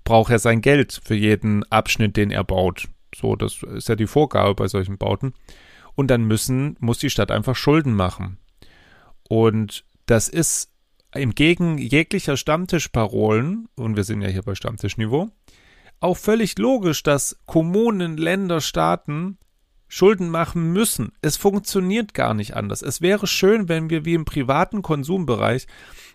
braucht 0.03 0.31
ja 0.31 0.39
sein 0.39 0.61
Geld 0.61 0.99
für 1.03 1.15
jeden 1.15 1.69
Abschnitt, 1.71 2.15
den 2.15 2.31
er 2.31 2.43
baut. 2.43 2.87
So, 3.15 3.35
das 3.35 3.63
ist 3.63 3.89
ja 3.89 3.95
die 3.95 4.07
Vorgabe 4.07 4.55
bei 4.55 4.67
solchen 4.67 4.97
Bauten. 4.97 5.33
Und 5.95 6.07
dann 6.07 6.23
müssen, 6.23 6.77
muss 6.79 6.99
die 6.99 7.09
Stadt 7.09 7.31
einfach 7.31 7.55
Schulden 7.55 7.93
machen. 7.93 8.37
Und 9.27 9.83
das 10.05 10.29
ist 10.29 10.68
entgegen 11.11 11.77
jeglicher 11.77 12.37
Stammtischparolen, 12.37 13.67
und 13.75 13.95
wir 13.95 14.03
sind 14.03 14.21
ja 14.21 14.29
hier 14.29 14.43
bei 14.43 14.55
Stammtischniveau, 14.55 15.29
auch 15.99 16.17
völlig 16.17 16.57
logisch, 16.57 17.03
dass 17.03 17.37
Kommunen, 17.45 18.17
Länder, 18.17 18.61
Staaten 18.61 19.37
Schulden 19.91 20.29
machen 20.29 20.71
müssen. 20.71 21.11
Es 21.21 21.35
funktioniert 21.35 22.13
gar 22.13 22.35
nicht 22.35 22.55
anders. 22.55 22.83
Es 22.83 23.01
wäre 23.01 23.25
schön, 23.25 23.67
wenn 23.67 23.89
wir 23.89 24.05
wie 24.05 24.13
im 24.13 24.23
privaten 24.23 24.83
Konsumbereich 24.83 25.65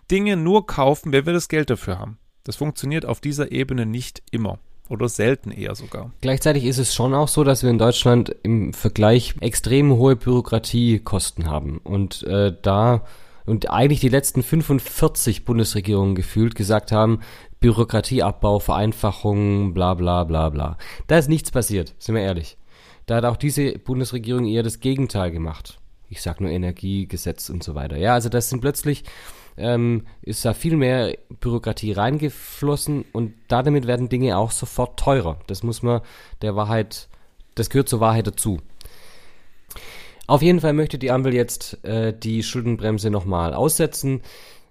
Dinge 0.09 0.37
nur 0.37 0.65
kaufen, 0.65 1.11
wenn 1.11 1.25
wir 1.25 1.33
das 1.33 1.49
Geld 1.49 1.69
dafür 1.69 1.99
haben. 1.99 2.17
Das 2.45 2.55
funktioniert 2.55 3.05
auf 3.05 3.19
dieser 3.19 3.51
Ebene 3.51 3.85
nicht 3.85 4.23
immer. 4.31 4.59
Oder 4.87 5.09
selten 5.09 5.51
eher 5.51 5.73
sogar. 5.73 6.11
Gleichzeitig 6.21 6.63
ist 6.63 6.77
es 6.77 6.93
schon 6.93 7.15
auch 7.15 7.27
so, 7.27 7.43
dass 7.43 7.63
wir 7.63 7.71
in 7.71 7.79
Deutschland 7.79 8.35
im 8.43 8.71
Vergleich 8.71 9.33
extrem 9.41 9.91
hohe 9.91 10.15
Bürokratiekosten 10.15 11.49
haben. 11.49 11.79
Und 11.79 12.21
äh, 12.23 12.53
da 12.61 13.03
und 13.45 13.69
eigentlich 13.69 13.99
die 13.99 14.09
letzten 14.09 14.43
45 14.43 15.45
Bundesregierungen 15.45 16.15
gefühlt 16.15 16.55
gesagt 16.55 16.91
haben, 16.91 17.19
Bürokratieabbau, 17.59 18.59
Vereinfachung, 18.59 19.73
bla 19.73 19.93
bla 19.93 20.23
bla 20.23 20.49
bla. 20.49 20.77
Da 21.07 21.17
ist 21.17 21.29
nichts 21.29 21.51
passiert, 21.51 21.95
sind 21.99 22.15
wir 22.15 22.21
ehrlich. 22.21 22.57
Da 23.05 23.15
hat 23.15 23.25
auch 23.25 23.37
diese 23.37 23.77
Bundesregierung 23.77 24.45
eher 24.45 24.63
das 24.63 24.79
Gegenteil 24.79 25.31
gemacht. 25.31 25.79
Ich 26.09 26.21
sag 26.21 26.41
nur 26.41 26.51
Energiegesetz 26.51 27.49
und 27.49 27.63
so 27.63 27.75
weiter. 27.75 27.97
Ja, 27.97 28.13
also 28.13 28.29
das 28.29 28.49
sind 28.49 28.61
plötzlich 28.61 29.03
ähm, 29.57 30.05
ist 30.21 30.43
da 30.43 30.53
viel 30.53 30.75
mehr 30.75 31.17
Bürokratie 31.39 31.93
reingeflossen 31.93 33.05
und 33.13 33.33
damit 33.47 33.87
werden 33.87 34.09
Dinge 34.09 34.37
auch 34.37 34.51
sofort 34.51 34.99
teurer. 34.99 35.39
Das 35.47 35.63
muss 35.63 35.81
man 35.81 36.01
der 36.41 36.55
Wahrheit, 36.55 37.07
das 37.55 37.69
gehört 37.69 37.89
zur 37.89 37.99
Wahrheit 37.99 38.27
dazu. 38.27 38.59
Auf 40.27 40.41
jeden 40.41 40.59
Fall 40.59 40.73
möchte 40.73 40.97
die 40.97 41.11
Ampel 41.11 41.33
jetzt 41.33 41.83
äh, 41.83 42.13
die 42.17 42.43
Schuldenbremse 42.43 43.09
nochmal 43.09 43.53
aussetzen. 43.53 44.21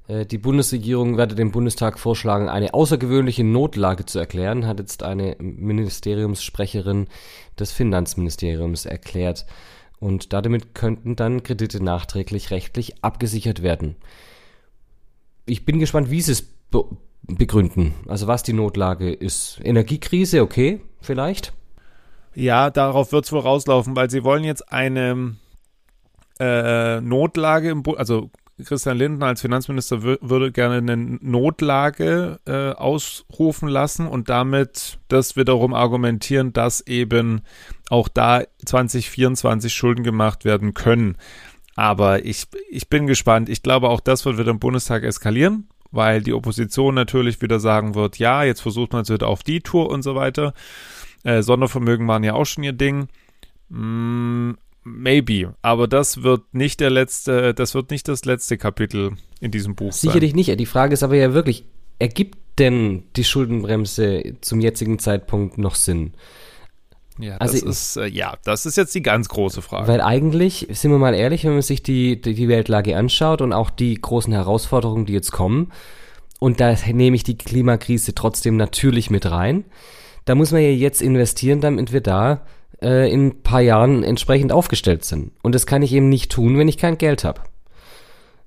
Äh, 0.08 0.26
die 0.26 0.38
Bundesregierung 0.38 1.16
werde 1.16 1.34
dem 1.34 1.52
Bundestag 1.52 1.98
vorschlagen, 1.98 2.48
eine 2.48 2.74
außergewöhnliche 2.74 3.44
Notlage 3.44 4.06
zu 4.06 4.18
erklären, 4.18 4.66
hat 4.66 4.80
jetzt 4.80 5.02
eine 5.02 5.36
Ministeriumssprecherin 5.38 7.06
des 7.58 7.72
Finanzministeriums 7.72 8.86
erklärt. 8.86 9.46
Und 10.00 10.32
damit 10.32 10.74
könnten 10.74 11.16
dann 11.16 11.42
Kredite 11.42 11.82
nachträglich 11.82 12.50
rechtlich 12.50 13.02
abgesichert 13.02 13.62
werden 13.62 13.96
ich 15.46 15.64
bin 15.64 15.78
gespannt, 15.78 16.10
wie 16.10 16.20
sie 16.20 16.32
es 16.32 16.42
be 16.42 16.84
begründen. 17.26 17.94
Also 18.06 18.26
was 18.26 18.42
die 18.42 18.52
Notlage 18.52 19.10
ist. 19.10 19.58
Energiekrise, 19.62 20.42
okay, 20.42 20.82
vielleicht? 21.00 21.54
Ja, 22.34 22.68
darauf 22.68 23.12
wird 23.12 23.24
es 23.24 23.32
wohl 23.32 23.40
rauslaufen, 23.40 23.96
weil 23.96 24.10
sie 24.10 24.24
wollen 24.24 24.44
jetzt 24.44 24.70
eine 24.70 25.36
äh, 26.38 27.00
Notlage 27.00 27.70
im 27.70 27.82
Bund, 27.82 27.98
also 27.98 28.30
Christian 28.62 28.98
Lindner 28.98 29.26
als 29.26 29.40
Finanzminister 29.40 30.02
würde 30.02 30.52
gerne 30.52 30.76
eine 30.76 30.96
Notlage 30.96 32.38
äh, 32.46 32.70
ausrufen 32.70 33.68
lassen 33.68 34.06
und 34.06 34.28
damit 34.28 34.98
das 35.08 35.34
wiederum 35.34 35.74
argumentieren, 35.74 36.52
dass 36.52 36.80
eben 36.86 37.42
auch 37.90 38.06
da 38.06 38.44
2024 38.64 39.74
Schulden 39.74 40.04
gemacht 40.04 40.44
werden 40.44 40.72
können. 40.72 41.16
Aber 41.74 42.24
ich, 42.24 42.46
ich 42.70 42.88
bin 42.88 43.08
gespannt. 43.08 43.48
Ich 43.48 43.62
glaube, 43.62 43.88
auch 43.88 44.00
das 44.00 44.24
wird 44.24 44.38
wieder 44.38 44.52
im 44.52 44.60
Bundestag 44.60 45.02
eskalieren, 45.02 45.68
weil 45.90 46.22
die 46.22 46.32
Opposition 46.32 46.94
natürlich 46.94 47.42
wieder 47.42 47.58
sagen 47.58 47.96
wird, 47.96 48.18
ja, 48.18 48.44
jetzt 48.44 48.60
versucht 48.60 48.92
man 48.92 49.02
es 49.02 49.10
wieder 49.10 49.26
auf 49.26 49.42
die 49.42 49.60
Tour 49.60 49.90
und 49.90 50.02
so 50.02 50.14
weiter. 50.14 50.54
Äh, 51.24 51.42
Sondervermögen 51.42 52.06
waren 52.06 52.22
ja 52.22 52.34
auch 52.34 52.44
schon 52.46 52.62
ihr 52.62 52.72
Ding. 52.72 53.08
Mm, 53.68 54.52
maybe. 54.84 55.54
Aber 55.62 55.88
das 55.88 56.22
wird 56.22 56.42
nicht 56.52 56.80
der 56.80 56.90
letzte, 56.90 57.54
das 57.54 57.74
wird 57.74 57.90
nicht 57.90 58.08
das 58.08 58.24
letzte 58.24 58.58
Kapitel 58.58 59.12
in 59.40 59.50
diesem 59.50 59.74
Buch 59.74 59.92
Sicherlich 59.92 60.30
sein. 60.30 60.36
nicht. 60.36 60.60
Die 60.60 60.66
Frage 60.66 60.94
ist 60.94 61.02
aber 61.02 61.16
ja 61.16 61.34
wirklich, 61.34 61.64
ergibt 61.98 62.38
denn 62.58 63.04
die 63.16 63.24
Schuldenbremse 63.24 64.36
zum 64.40 64.60
jetzigen 64.60 64.98
Zeitpunkt 64.98 65.58
noch 65.58 65.74
Sinn? 65.74 66.12
Ja, 67.18 67.38
das 67.38 67.52
also, 67.52 67.66
ist, 67.66 67.96
äh, 67.96 68.06
ja, 68.06 68.34
das 68.44 68.66
ist 68.66 68.76
jetzt 68.76 68.94
die 68.94 69.02
ganz 69.02 69.28
große 69.28 69.62
Frage. 69.62 69.86
Weil 69.86 70.00
eigentlich, 70.00 70.66
sind 70.70 70.90
wir 70.90 70.98
mal 70.98 71.14
ehrlich, 71.14 71.44
wenn 71.44 71.52
man 71.52 71.62
sich 71.62 71.82
die, 71.82 72.20
die 72.20 72.48
Weltlage 72.48 72.96
anschaut 72.96 73.40
und 73.40 73.52
auch 73.52 73.70
die 73.70 73.94
großen 73.94 74.32
Herausforderungen, 74.32 75.06
die 75.06 75.12
jetzt 75.12 75.30
kommen, 75.30 75.70
und 76.40 76.60
da 76.60 76.74
nehme 76.92 77.14
ich 77.14 77.22
die 77.22 77.38
Klimakrise 77.38 78.14
trotzdem 78.14 78.56
natürlich 78.56 79.10
mit 79.10 79.30
rein, 79.30 79.64
da 80.24 80.34
muss 80.34 80.50
man 80.50 80.62
ja 80.62 80.70
jetzt 80.70 81.02
investieren, 81.02 81.60
damit 81.60 81.92
wir 81.92 82.00
da 82.00 82.42
äh, 82.84 83.10
in 83.10 83.26
ein 83.26 83.42
paar 83.42 83.62
Jahren 83.62 84.04
entsprechend 84.04 84.52
aufgestellt 84.52 85.04
sind. 85.04 85.32
Und 85.42 85.54
das 85.54 85.66
kann 85.66 85.82
ich 85.82 85.92
eben 85.92 86.08
nicht 86.08 86.30
tun, 86.30 86.58
wenn 86.58 86.68
ich 86.68 86.78
kein 86.78 86.98
Geld 86.98 87.24
habe. 87.24 87.40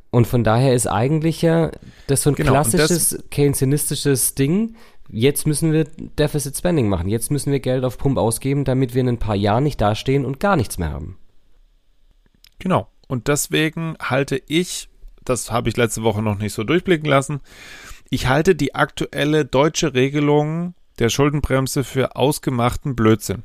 Und 0.09 0.25
von 0.25 0.43
daher 0.45 0.73
ist 0.73 0.87
eigentlich 0.87 1.41
ja 1.41 1.71
das 2.07 2.21
so 2.21 2.29
ein 2.29 2.35
genau, 2.35 2.51
klassisches 2.51 3.23
keynesianistisches 3.29 4.35
Ding 4.35 4.75
jetzt 5.09 5.47
müssen 5.47 5.71
wir 5.71 5.85
Deficit 5.85 6.55
Spending 6.57 6.89
machen. 6.89 7.09
Jetzt 7.09 7.31
müssen 7.31 7.51
wir 7.51 7.59
Geld 7.59 7.83
auf 7.83 7.97
Pump 7.97 8.17
ausgeben, 8.17 8.65
damit 8.65 8.93
wir 8.93 9.01
in 9.01 9.09
ein 9.09 9.19
paar 9.19 9.35
Jahren 9.35 9.63
nicht 9.63 9.81
dastehen 9.81 10.25
und 10.25 10.39
gar 10.39 10.55
nichts 10.55 10.77
mehr 10.77 10.91
haben. 10.91 11.17
Genau. 12.59 12.89
Und 13.07 13.27
deswegen 13.27 13.95
halte 14.01 14.41
ich, 14.47 14.89
das 15.23 15.51
habe 15.51 15.69
ich 15.69 15.77
letzte 15.77 16.03
Woche 16.03 16.21
noch 16.21 16.37
nicht 16.37 16.53
so 16.53 16.63
durchblicken 16.63 17.09
lassen, 17.09 17.41
ich 18.09 18.27
halte 18.27 18.55
die 18.55 18.75
aktuelle 18.75 19.45
deutsche 19.45 19.93
Regelung 19.93 20.73
der 20.99 21.09
Schuldenbremse 21.09 21.83
für 21.83 22.15
ausgemachten 22.15 22.95
Blödsinn. 22.95 23.43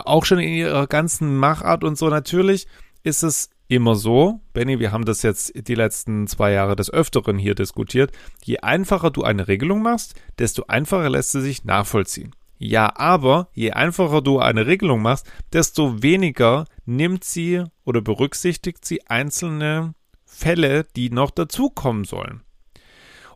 Auch 0.00 0.24
schon 0.24 0.38
in 0.38 0.52
ihrer 0.52 0.86
ganzen 0.86 1.36
Machart 1.36 1.84
und 1.84 1.98
so. 1.98 2.08
Natürlich 2.08 2.66
ist 3.02 3.22
es 3.22 3.50
immer 3.68 3.94
so, 3.94 4.40
Benny, 4.52 4.78
wir 4.78 4.92
haben 4.92 5.04
das 5.04 5.22
jetzt 5.22 5.52
die 5.66 5.74
letzten 5.74 6.26
zwei 6.26 6.52
Jahre 6.52 6.76
des 6.76 6.90
Öfteren 6.90 7.38
hier 7.38 7.54
diskutiert, 7.54 8.12
je 8.44 8.58
einfacher 8.58 9.10
du 9.10 9.22
eine 9.22 9.48
Regelung 9.48 9.82
machst, 9.82 10.14
desto 10.38 10.64
einfacher 10.68 11.08
lässt 11.08 11.32
sie 11.32 11.40
sich 11.40 11.64
nachvollziehen. 11.64 12.34
Ja, 12.58 12.92
aber 12.96 13.48
je 13.54 13.72
einfacher 13.72 14.22
du 14.22 14.38
eine 14.38 14.66
Regelung 14.66 15.02
machst, 15.02 15.26
desto 15.52 16.02
weniger 16.02 16.66
nimmt 16.84 17.24
sie 17.24 17.64
oder 17.84 18.00
berücksichtigt 18.02 18.84
sie 18.84 19.06
einzelne 19.08 19.94
Fälle, 20.24 20.84
die 20.94 21.10
noch 21.10 21.30
dazukommen 21.30 22.04
sollen. 22.04 22.42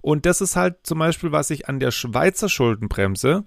Und 0.00 0.26
das 0.26 0.40
ist 0.40 0.54
halt 0.54 0.76
zum 0.84 1.00
Beispiel, 1.00 1.32
was 1.32 1.50
ich 1.50 1.68
an 1.68 1.80
der 1.80 1.90
Schweizer 1.90 2.48
Schuldenbremse, 2.48 3.44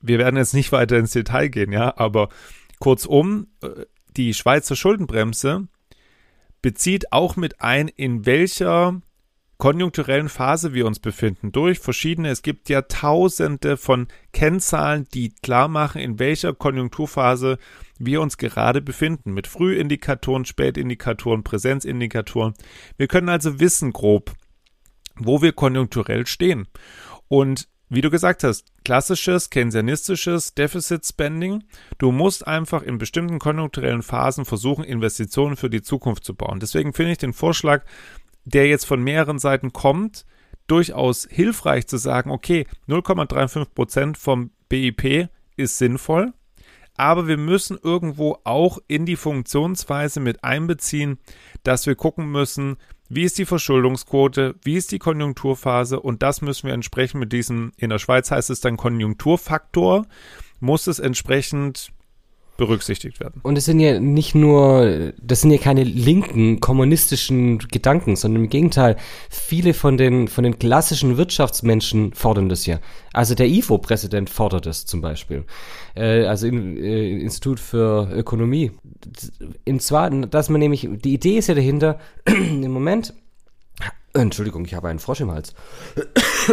wir 0.00 0.18
werden 0.18 0.36
jetzt 0.36 0.54
nicht 0.54 0.72
weiter 0.72 0.98
ins 0.98 1.12
Detail 1.12 1.48
gehen, 1.48 1.72
ja, 1.72 1.96
aber 1.96 2.28
kurzum, 2.78 3.48
äh, 3.62 3.84
die 4.16 4.34
Schweizer 4.34 4.76
Schuldenbremse 4.76 5.68
bezieht 6.62 7.12
auch 7.12 7.36
mit 7.36 7.60
ein, 7.60 7.88
in 7.88 8.26
welcher 8.26 9.00
konjunkturellen 9.60 10.28
Phase 10.28 10.72
wir 10.72 10.86
uns 10.86 10.98
befinden. 10.98 11.52
Durch 11.52 11.78
verschiedene, 11.78 12.30
es 12.30 12.42
gibt 12.42 12.68
ja 12.68 12.82
tausende 12.82 13.76
von 13.76 14.08
Kennzahlen, 14.32 15.06
die 15.14 15.34
klar 15.42 15.68
machen, 15.68 16.00
in 16.00 16.18
welcher 16.18 16.54
Konjunkturphase 16.54 17.58
wir 17.98 18.22
uns 18.22 18.38
gerade 18.38 18.80
befinden. 18.80 19.32
Mit 19.32 19.46
Frühindikatoren, 19.46 20.46
Spätindikatoren, 20.46 21.44
Präsenzindikatoren. 21.44 22.54
Wir 22.96 23.06
können 23.06 23.28
also 23.28 23.60
wissen 23.60 23.92
grob, 23.92 24.32
wo 25.16 25.42
wir 25.42 25.52
konjunkturell 25.52 26.26
stehen. 26.26 26.66
Und 27.28 27.68
wie 27.90 28.00
du 28.00 28.08
gesagt 28.08 28.44
hast, 28.44 28.72
klassisches 28.84 29.50
keynesianistisches 29.50 30.54
Deficit 30.54 31.04
Spending. 31.04 31.64
Du 31.98 32.12
musst 32.12 32.46
einfach 32.46 32.82
in 32.82 32.98
bestimmten 32.98 33.40
konjunkturellen 33.40 34.02
Phasen 34.02 34.44
versuchen, 34.44 34.84
Investitionen 34.84 35.56
für 35.56 35.68
die 35.68 35.82
Zukunft 35.82 36.24
zu 36.24 36.34
bauen. 36.34 36.60
Deswegen 36.60 36.92
finde 36.92 37.12
ich 37.12 37.18
den 37.18 37.32
Vorschlag, 37.32 37.84
der 38.44 38.68
jetzt 38.68 38.86
von 38.86 39.02
mehreren 39.02 39.40
Seiten 39.40 39.72
kommt, 39.72 40.24
durchaus 40.68 41.26
hilfreich 41.28 41.88
zu 41.88 41.96
sagen, 41.96 42.30
okay, 42.30 42.64
0,35 42.88 43.74
Prozent 43.74 44.18
vom 44.18 44.52
BIP 44.68 45.28
ist 45.56 45.78
sinnvoll, 45.78 46.32
aber 46.96 47.26
wir 47.26 47.38
müssen 47.38 47.76
irgendwo 47.82 48.38
auch 48.44 48.78
in 48.86 49.04
die 49.04 49.16
Funktionsweise 49.16 50.20
mit 50.20 50.44
einbeziehen, 50.44 51.18
dass 51.64 51.86
wir 51.86 51.96
gucken 51.96 52.30
müssen, 52.30 52.76
wie 53.10 53.24
ist 53.24 53.38
die 53.38 53.44
Verschuldungsquote, 53.44 54.54
wie 54.62 54.76
ist 54.76 54.92
die 54.92 55.00
Konjunkturphase? 55.00 55.98
Und 55.98 56.22
das 56.22 56.42
müssen 56.42 56.68
wir 56.68 56.74
entsprechend 56.74 57.18
mit 57.18 57.32
diesem, 57.32 57.72
in 57.76 57.90
der 57.90 57.98
Schweiz 57.98 58.30
heißt 58.30 58.50
es 58.50 58.60
dann 58.60 58.76
Konjunkturfaktor, 58.76 60.06
muss 60.60 60.86
es 60.86 61.00
entsprechend 61.00 61.90
berücksichtigt 62.60 63.20
werden. 63.20 63.40
Und 63.42 63.56
es 63.56 63.64
sind 63.64 63.80
ja 63.80 63.98
nicht 63.98 64.34
nur, 64.34 65.14
das 65.20 65.40
sind 65.40 65.50
ja 65.50 65.56
keine 65.56 65.82
linken 65.82 66.60
kommunistischen 66.60 67.58
Gedanken, 67.58 68.16
sondern 68.16 68.44
im 68.44 68.50
Gegenteil, 68.50 68.96
viele 69.30 69.72
von 69.72 69.96
den, 69.96 70.28
von 70.28 70.44
den 70.44 70.58
klassischen 70.58 71.16
Wirtschaftsmenschen 71.16 72.12
fordern 72.12 72.50
das 72.50 72.66
ja. 72.66 72.78
Also 73.14 73.34
der 73.34 73.46
IFO-Präsident 73.46 74.28
fordert 74.28 74.66
das 74.66 74.84
zum 74.84 75.00
Beispiel. 75.00 75.46
Äh, 75.96 76.26
also 76.26 76.46
im 76.46 76.76
äh, 76.76 77.20
Institut 77.22 77.58
für 77.58 78.10
Ökonomie. 78.12 78.72
Und 79.66 79.80
zwar, 79.80 80.10
dass 80.10 80.50
man 80.50 80.60
nämlich, 80.60 80.86
die 80.86 81.14
Idee 81.14 81.38
ist 81.38 81.46
ja 81.46 81.54
dahinter, 81.54 81.98
im 82.26 82.70
Moment, 82.70 83.14
Entschuldigung, 84.12 84.66
ich 84.66 84.74
habe 84.74 84.88
einen 84.88 84.98
Frosch 84.98 85.20
im 85.20 85.30
Hals. 85.30 85.54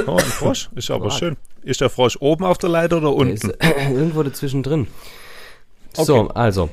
Oh, 0.06 0.16
ein 0.16 0.20
Frosch? 0.20 0.70
Ist 0.76 0.90
aber 0.90 1.12
schön. 1.12 1.36
Ist 1.64 1.82
der 1.82 1.90
Frosch 1.90 2.16
oben 2.22 2.46
auf 2.46 2.58
der 2.60 2.70
Leiter 2.70 2.98
oder 2.98 3.14
unten? 3.14 3.34
Ist, 3.34 3.58
irgendwo 3.90 4.24
dazwischen 4.24 4.64
drin. 4.64 4.88
Okay. 5.98 6.06
So, 6.06 6.28
also, 6.30 6.70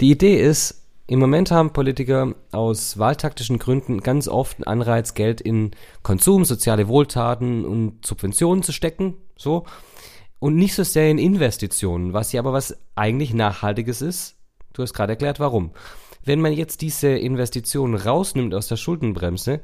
die 0.00 0.10
Idee 0.10 0.40
ist, 0.40 0.82
im 1.06 1.18
Moment 1.18 1.50
haben 1.50 1.72
Politiker 1.72 2.34
aus 2.50 2.98
wahltaktischen 2.98 3.58
Gründen 3.58 4.00
ganz 4.00 4.26
oft 4.26 4.56
einen 4.58 4.64
Anreiz, 4.80 5.14
Geld 5.14 5.40
in 5.40 5.72
Konsum, 6.02 6.44
soziale 6.44 6.88
Wohltaten 6.88 7.64
und 7.64 8.04
Subventionen 8.06 8.62
zu 8.62 8.72
stecken, 8.72 9.14
so. 9.36 9.64
Und 10.38 10.56
nicht 10.56 10.74
so 10.74 10.82
sehr 10.82 11.10
in 11.10 11.18
Investitionen, 11.18 12.12
was 12.12 12.32
ja 12.32 12.40
aber 12.40 12.52
was 12.52 12.76
eigentlich 12.96 13.32
Nachhaltiges 13.32 14.02
ist. 14.02 14.36
Du 14.72 14.82
hast 14.82 14.92
gerade 14.92 15.12
erklärt, 15.12 15.40
warum. 15.40 15.70
Wenn 16.24 16.40
man 16.40 16.52
jetzt 16.52 16.80
diese 16.80 17.08
Investitionen 17.08 17.94
rausnimmt 17.94 18.54
aus 18.54 18.68
der 18.68 18.76
Schuldenbremse, 18.76 19.60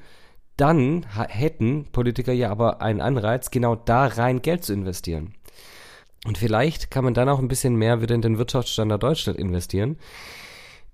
dann 0.56 1.06
hätten 1.28 1.86
Politiker 1.90 2.34
ja 2.34 2.50
aber 2.50 2.82
einen 2.82 3.00
Anreiz, 3.00 3.50
genau 3.50 3.76
da 3.76 4.06
rein 4.06 4.42
Geld 4.42 4.62
zu 4.62 4.74
investieren. 4.74 5.32
Und 6.26 6.38
vielleicht 6.38 6.90
kann 6.90 7.04
man 7.04 7.14
dann 7.14 7.28
auch 7.28 7.38
ein 7.38 7.48
bisschen 7.48 7.76
mehr 7.76 8.02
wieder 8.02 8.14
in 8.14 8.22
den 8.22 8.38
Wirtschaftsstandard 8.38 9.02
Deutschland 9.02 9.38
investieren, 9.38 9.96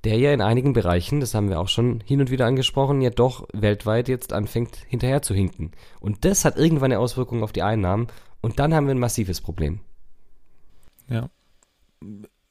der 0.04 0.18
ja 0.18 0.32
in 0.32 0.40
einigen 0.40 0.72
Bereichen, 0.72 1.18
das 1.18 1.34
haben 1.34 1.48
wir 1.48 1.58
auch 1.58 1.68
schon 1.68 2.00
hin 2.06 2.20
und 2.20 2.30
wieder 2.30 2.46
angesprochen, 2.46 3.00
ja 3.00 3.10
doch 3.10 3.48
weltweit 3.52 4.08
jetzt 4.08 4.32
anfängt 4.32 4.76
hinterher 4.88 5.22
zu 5.22 5.34
hinken. 5.34 5.72
Und 5.98 6.24
das 6.24 6.44
hat 6.44 6.56
irgendwann 6.56 6.92
eine 6.92 7.00
Auswirkung 7.00 7.42
auf 7.42 7.52
die 7.52 7.62
Einnahmen 7.62 8.06
und 8.40 8.60
dann 8.60 8.72
haben 8.72 8.86
wir 8.86 8.94
ein 8.94 9.00
massives 9.00 9.40
Problem. 9.40 9.80
Ja. 11.08 11.28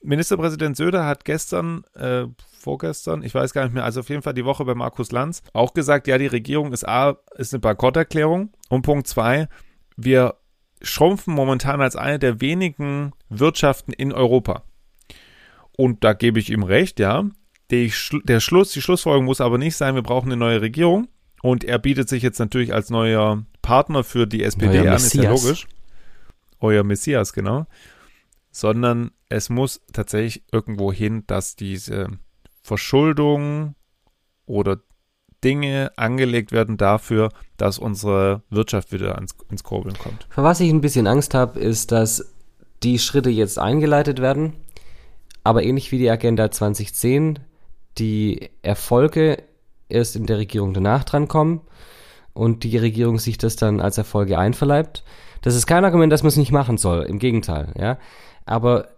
Ministerpräsident 0.02 0.76
Söder 0.76 1.06
hat 1.06 1.24
gestern, 1.24 1.84
äh, 1.94 2.26
vorgestern, 2.60 3.24
ich 3.24 3.34
weiß 3.34 3.54
gar 3.54 3.64
nicht 3.64 3.74
mehr, 3.74 3.86
also 3.86 4.02
auf 4.02 4.10
jeden 4.10 4.22
Fall 4.22 4.34
die 4.34 4.46
Woche 4.46 4.66
bei 4.66 4.76
Markus 4.76 5.12
Lanz, 5.12 5.42
auch 5.54 5.74
gesagt, 5.74 6.08
ja, 6.08 6.18
die 6.18 6.28
Regierung 6.28 6.74
ist 6.74 6.86
A, 6.88 7.18
ist 7.38 7.54
eine 7.54 7.62
Bankrotterklärung 7.62 8.52
und 8.70 8.82
Punkt 8.82 9.08
zwei, 9.08 9.48
wir 9.96 10.36
schrumpfen 10.86 11.34
momentan 11.34 11.82
als 11.82 11.96
eine 11.96 12.20
der 12.20 12.42
wenigen 12.42 13.14
Wirtschaften 13.30 13.92
in 13.92 14.12
Europa. 14.14 14.64
Und 15.78 16.04
da 16.04 16.14
gebe 16.14 16.40
ich 16.40 16.50
ihm 16.50 16.64
recht, 16.64 17.00
ja. 17.00 17.26
Die, 17.72 17.92
der 18.24 18.40
Schluss, 18.40 18.72
die 18.72 18.82
Schlussfolgerung 18.82 19.26
muss 19.26 19.42
aber 19.42 19.58
nicht 19.58 19.76
sein, 19.76 19.96
wir 19.96 20.04
brauchen 20.04 20.28
eine 20.28 20.38
neue 20.38 20.62
Regierung. 20.62 21.08
Und 21.42 21.64
er 21.64 21.80
bietet 21.80 22.10
sich 22.10 22.24
jetzt 22.24 22.40
natürlich 22.40 22.74
als 22.74 22.90
neuer 22.90 23.46
Partner 23.62 24.04
für 24.04 24.26
die 24.28 24.44
SPD 24.44 24.80
Euer 24.80 24.86
an, 24.86 25.02
Messias. 25.02 25.14
ist 25.14 25.24
ja 25.24 25.30
logisch. 25.30 25.68
Euer 26.60 26.84
Messias, 26.84 27.34
genau. 27.34 27.66
Sondern 28.52 29.12
es 29.30 29.50
muss 29.50 29.82
tatsächlich 29.92 30.44
irgendwo 30.52 30.94
hin, 30.94 31.24
dass 31.28 31.56
diese 31.56 32.08
Verschuldung 32.62 33.76
oder 34.46 34.80
Dinge 35.46 35.92
angelegt 35.96 36.52
werden 36.52 36.76
dafür, 36.76 37.30
dass 37.56 37.78
unsere 37.78 38.42
Wirtschaft 38.50 38.92
wieder 38.92 39.16
ans, 39.16 39.36
ins 39.50 39.64
Kurbeln 39.64 39.98
kommt. 39.98 40.28
Vor 40.30 40.44
was 40.44 40.60
ich 40.60 40.72
ein 40.72 40.82
bisschen 40.82 41.08
Angst 41.08 41.36
habe, 41.36 41.60
ist, 41.60 41.92
dass 41.92 42.34
die 42.84 43.00
Schritte 43.00 43.30
jetzt 43.30 43.60
eingeleitet 43.60 44.20
werden, 44.20 44.54
aber 45.44 45.64
ähnlich 45.64 45.92
wie 45.92 46.00
die 46.00 46.10
Agenda 46.10 46.50
2010 46.50 47.40
die 48.00 48.50
Erfolge 48.64 49.38
erst 49.88 50.16
in 50.16 50.26
der 50.26 50.40
Regierung 50.40 50.74
danach 50.74 51.04
drankommen 51.04 51.62
und 52.34 52.64
die 52.64 52.78
Regierung 52.78 53.20
sich 53.20 53.38
das 53.38 53.56
dann 53.56 53.80
als 53.80 53.98
Erfolge 53.98 54.38
einverleibt. 54.38 55.04
Das 55.42 55.56
ist 55.56 55.68
kein 55.68 55.86
Argument, 55.86 56.12
dass 56.12 56.24
man 56.24 56.30
es 56.30 56.38
nicht 56.38 56.52
machen 56.52 56.78
soll, 56.78 57.04
im 57.04 57.20
Gegenteil, 57.20 57.72
ja. 57.80 58.00
Aber 58.46 58.90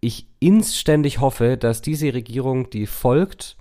ich 0.00 0.28
inständig 0.38 1.20
hoffe, 1.20 1.56
dass 1.56 1.82
diese 1.82 2.14
Regierung, 2.14 2.70
die 2.70 2.86
folgt, 2.86 3.56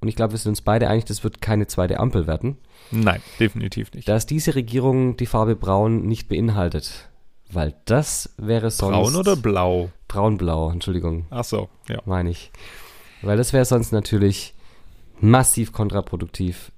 und 0.00 0.08
ich 0.08 0.16
glaube, 0.16 0.32
wir 0.32 0.38
sind 0.38 0.50
uns 0.50 0.62
beide 0.62 0.88
einig, 0.88 1.04
das 1.04 1.24
wird 1.24 1.42
keine 1.42 1.66
zweite 1.66 2.00
Ampel 2.00 2.26
werden. 2.26 2.56
Nein, 2.90 3.20
definitiv 3.38 3.92
nicht. 3.92 4.08
Dass 4.08 4.26
diese 4.26 4.54
Regierung 4.54 5.16
die 5.16 5.26
Farbe 5.26 5.56
Braun 5.56 6.06
nicht 6.06 6.28
beinhaltet. 6.28 7.08
Weil 7.52 7.74
das 7.84 8.32
wäre 8.36 8.70
sonst. 8.70 8.96
Braun 8.96 9.16
oder 9.16 9.36
blau? 9.36 9.90
Braun-blau, 10.08 10.70
Entschuldigung. 10.70 11.26
Ach 11.30 11.44
so, 11.44 11.68
ja. 11.88 12.00
Meine 12.04 12.30
ich. 12.30 12.50
Weil 13.22 13.36
das 13.36 13.52
wäre 13.52 13.64
sonst 13.64 13.92
natürlich 13.92 14.54
massiv 15.20 15.72
kontraproduktiv. 15.72 16.72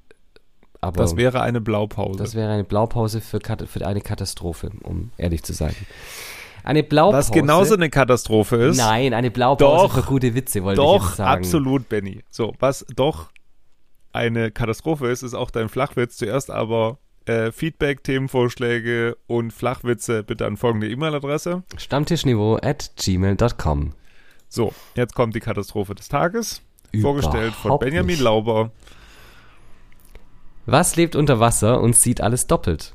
Aber 0.80 1.00
das 1.00 1.16
wäre 1.16 1.42
eine 1.42 1.60
Blaupause. 1.60 2.18
Das 2.18 2.34
wäre 2.34 2.50
eine 2.50 2.64
Blaupause 2.64 3.20
für, 3.20 3.38
für 3.40 3.86
eine 3.86 4.00
Katastrophe, 4.00 4.72
um 4.82 5.12
ehrlich 5.16 5.44
zu 5.44 5.52
sein. 5.52 5.76
Eine 6.64 6.82
Blaupause. 6.82 7.18
Was 7.18 7.32
genauso 7.32 7.74
eine 7.74 7.90
Katastrophe 7.90 8.56
ist. 8.56 8.76
Nein, 8.76 9.14
eine 9.14 9.30
Blaupause 9.30 9.88
doch, 9.88 9.94
für 9.94 10.02
gute 10.02 10.34
Witze, 10.34 10.62
wollte 10.62 10.80
doch, 10.80 11.02
ich 11.02 11.08
jetzt 11.08 11.16
sagen. 11.16 11.42
Doch, 11.42 11.48
absolut, 11.48 11.88
Benny. 11.88 12.22
So, 12.30 12.54
was 12.58 12.86
doch 12.94 13.30
eine 14.12 14.50
Katastrophe 14.50 15.08
ist, 15.08 15.22
ist 15.22 15.34
auch 15.34 15.50
dein 15.50 15.68
Flachwitz. 15.68 16.16
Zuerst 16.16 16.50
aber 16.50 16.98
äh, 17.26 17.50
Feedback, 17.52 18.04
Themenvorschläge 18.04 19.16
und 19.26 19.52
Flachwitze 19.52 20.22
bitte 20.22 20.46
an 20.46 20.56
folgende 20.56 20.88
E-Mail-Adresse. 20.88 21.62
Stammtischniveau 21.76 22.56
at 22.56 22.92
gmail.com 22.96 23.94
So, 24.48 24.72
jetzt 24.94 25.14
kommt 25.14 25.34
die 25.34 25.40
Katastrophe 25.40 25.94
des 25.94 26.08
Tages. 26.08 26.62
Überhaupt 26.92 27.22
vorgestellt 27.22 27.54
von 27.54 27.78
Benjamin 27.78 28.06
nicht. 28.16 28.20
Lauber. 28.20 28.70
Was 30.66 30.94
lebt 30.96 31.16
unter 31.16 31.40
Wasser 31.40 31.80
und 31.80 31.96
sieht 31.96 32.20
alles 32.20 32.46
doppelt? 32.46 32.94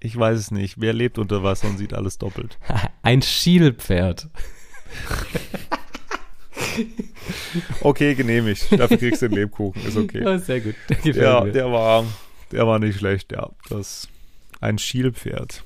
Ich 0.00 0.16
weiß 0.16 0.38
es 0.38 0.50
nicht. 0.50 0.80
Wer 0.80 0.92
lebt 0.92 1.18
unter 1.18 1.42
Wasser 1.42 1.68
und 1.68 1.78
sieht 1.78 1.94
alles 1.94 2.18
doppelt? 2.18 2.58
Ein 3.02 3.22
Schielpferd. 3.22 4.28
okay, 7.80 8.14
genehmigt. 8.14 8.66
Dafür 8.78 8.96
kriegst 8.96 9.22
du 9.22 9.28
den 9.28 9.38
Lebkuchen. 9.38 9.84
Ist 9.86 9.96
okay. 9.96 10.22
Ja, 10.22 10.38
sehr 10.38 10.60
gut. 10.60 10.74
Ja, 11.04 11.44
der 11.44 11.70
war, 11.72 12.04
der 12.52 12.66
war 12.66 12.78
nicht 12.78 12.98
schlecht, 12.98 13.32
ja. 13.32 13.50
Das 13.68 14.08
ein 14.60 14.78
Schielpferd. 14.78 15.62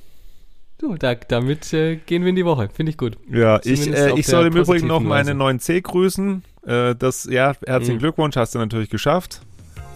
Du, 0.78 0.96
da, 0.96 1.14
damit 1.14 1.72
äh, 1.72 1.96
gehen 1.96 2.22
wir 2.22 2.30
in 2.30 2.36
die 2.36 2.44
Woche. 2.44 2.68
Finde 2.72 2.90
ich 2.90 2.98
gut. 2.98 3.16
Ja, 3.30 3.60
Zumindest 3.60 3.88
ich, 3.88 3.94
äh, 3.94 4.18
ich 4.18 4.26
soll 4.26 4.46
im 4.46 4.56
Übrigen 4.56 4.88
noch 4.88 5.00
meine 5.00 5.34
neuen 5.34 5.60
C 5.60 5.80
grüßen. 5.80 6.42
Äh, 6.66 6.94
das, 6.96 7.24
ja, 7.30 7.54
herzlichen 7.64 7.96
mhm. 7.96 8.00
Glückwunsch, 8.00 8.36
hast 8.36 8.54
du 8.54 8.58
natürlich 8.58 8.90
geschafft. 8.90 9.42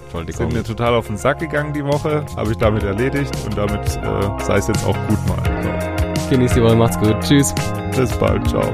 Entschuldigung. 0.07 0.51
Sind 0.51 0.55
mir 0.55 0.65
total 0.65 0.95
auf 0.95 1.09
den 1.09 1.17
Sack 1.17 1.41
gegangen 1.41 1.73
die 1.73 1.85
Woche, 1.85 2.25
habe 2.37 2.53
ich 2.53 2.57
damit 2.57 2.83
erledigt 2.83 3.37
und 3.45 3.57
damit 3.57 3.81
äh, 3.97 4.45
sei 4.45 4.57
es 4.59 4.69
jetzt 4.69 4.85
auch 4.87 4.97
gut 5.09 5.19
mal. 5.29 5.43
So. 5.63 6.31
Genießt 6.31 6.57
die 6.57 6.63
Woche, 6.63 6.77
macht's 6.77 6.99
gut. 6.99 7.21
Tschüss. 7.21 7.55
Bis 7.95 8.17
bald, 8.19 8.49
ciao. 8.49 8.73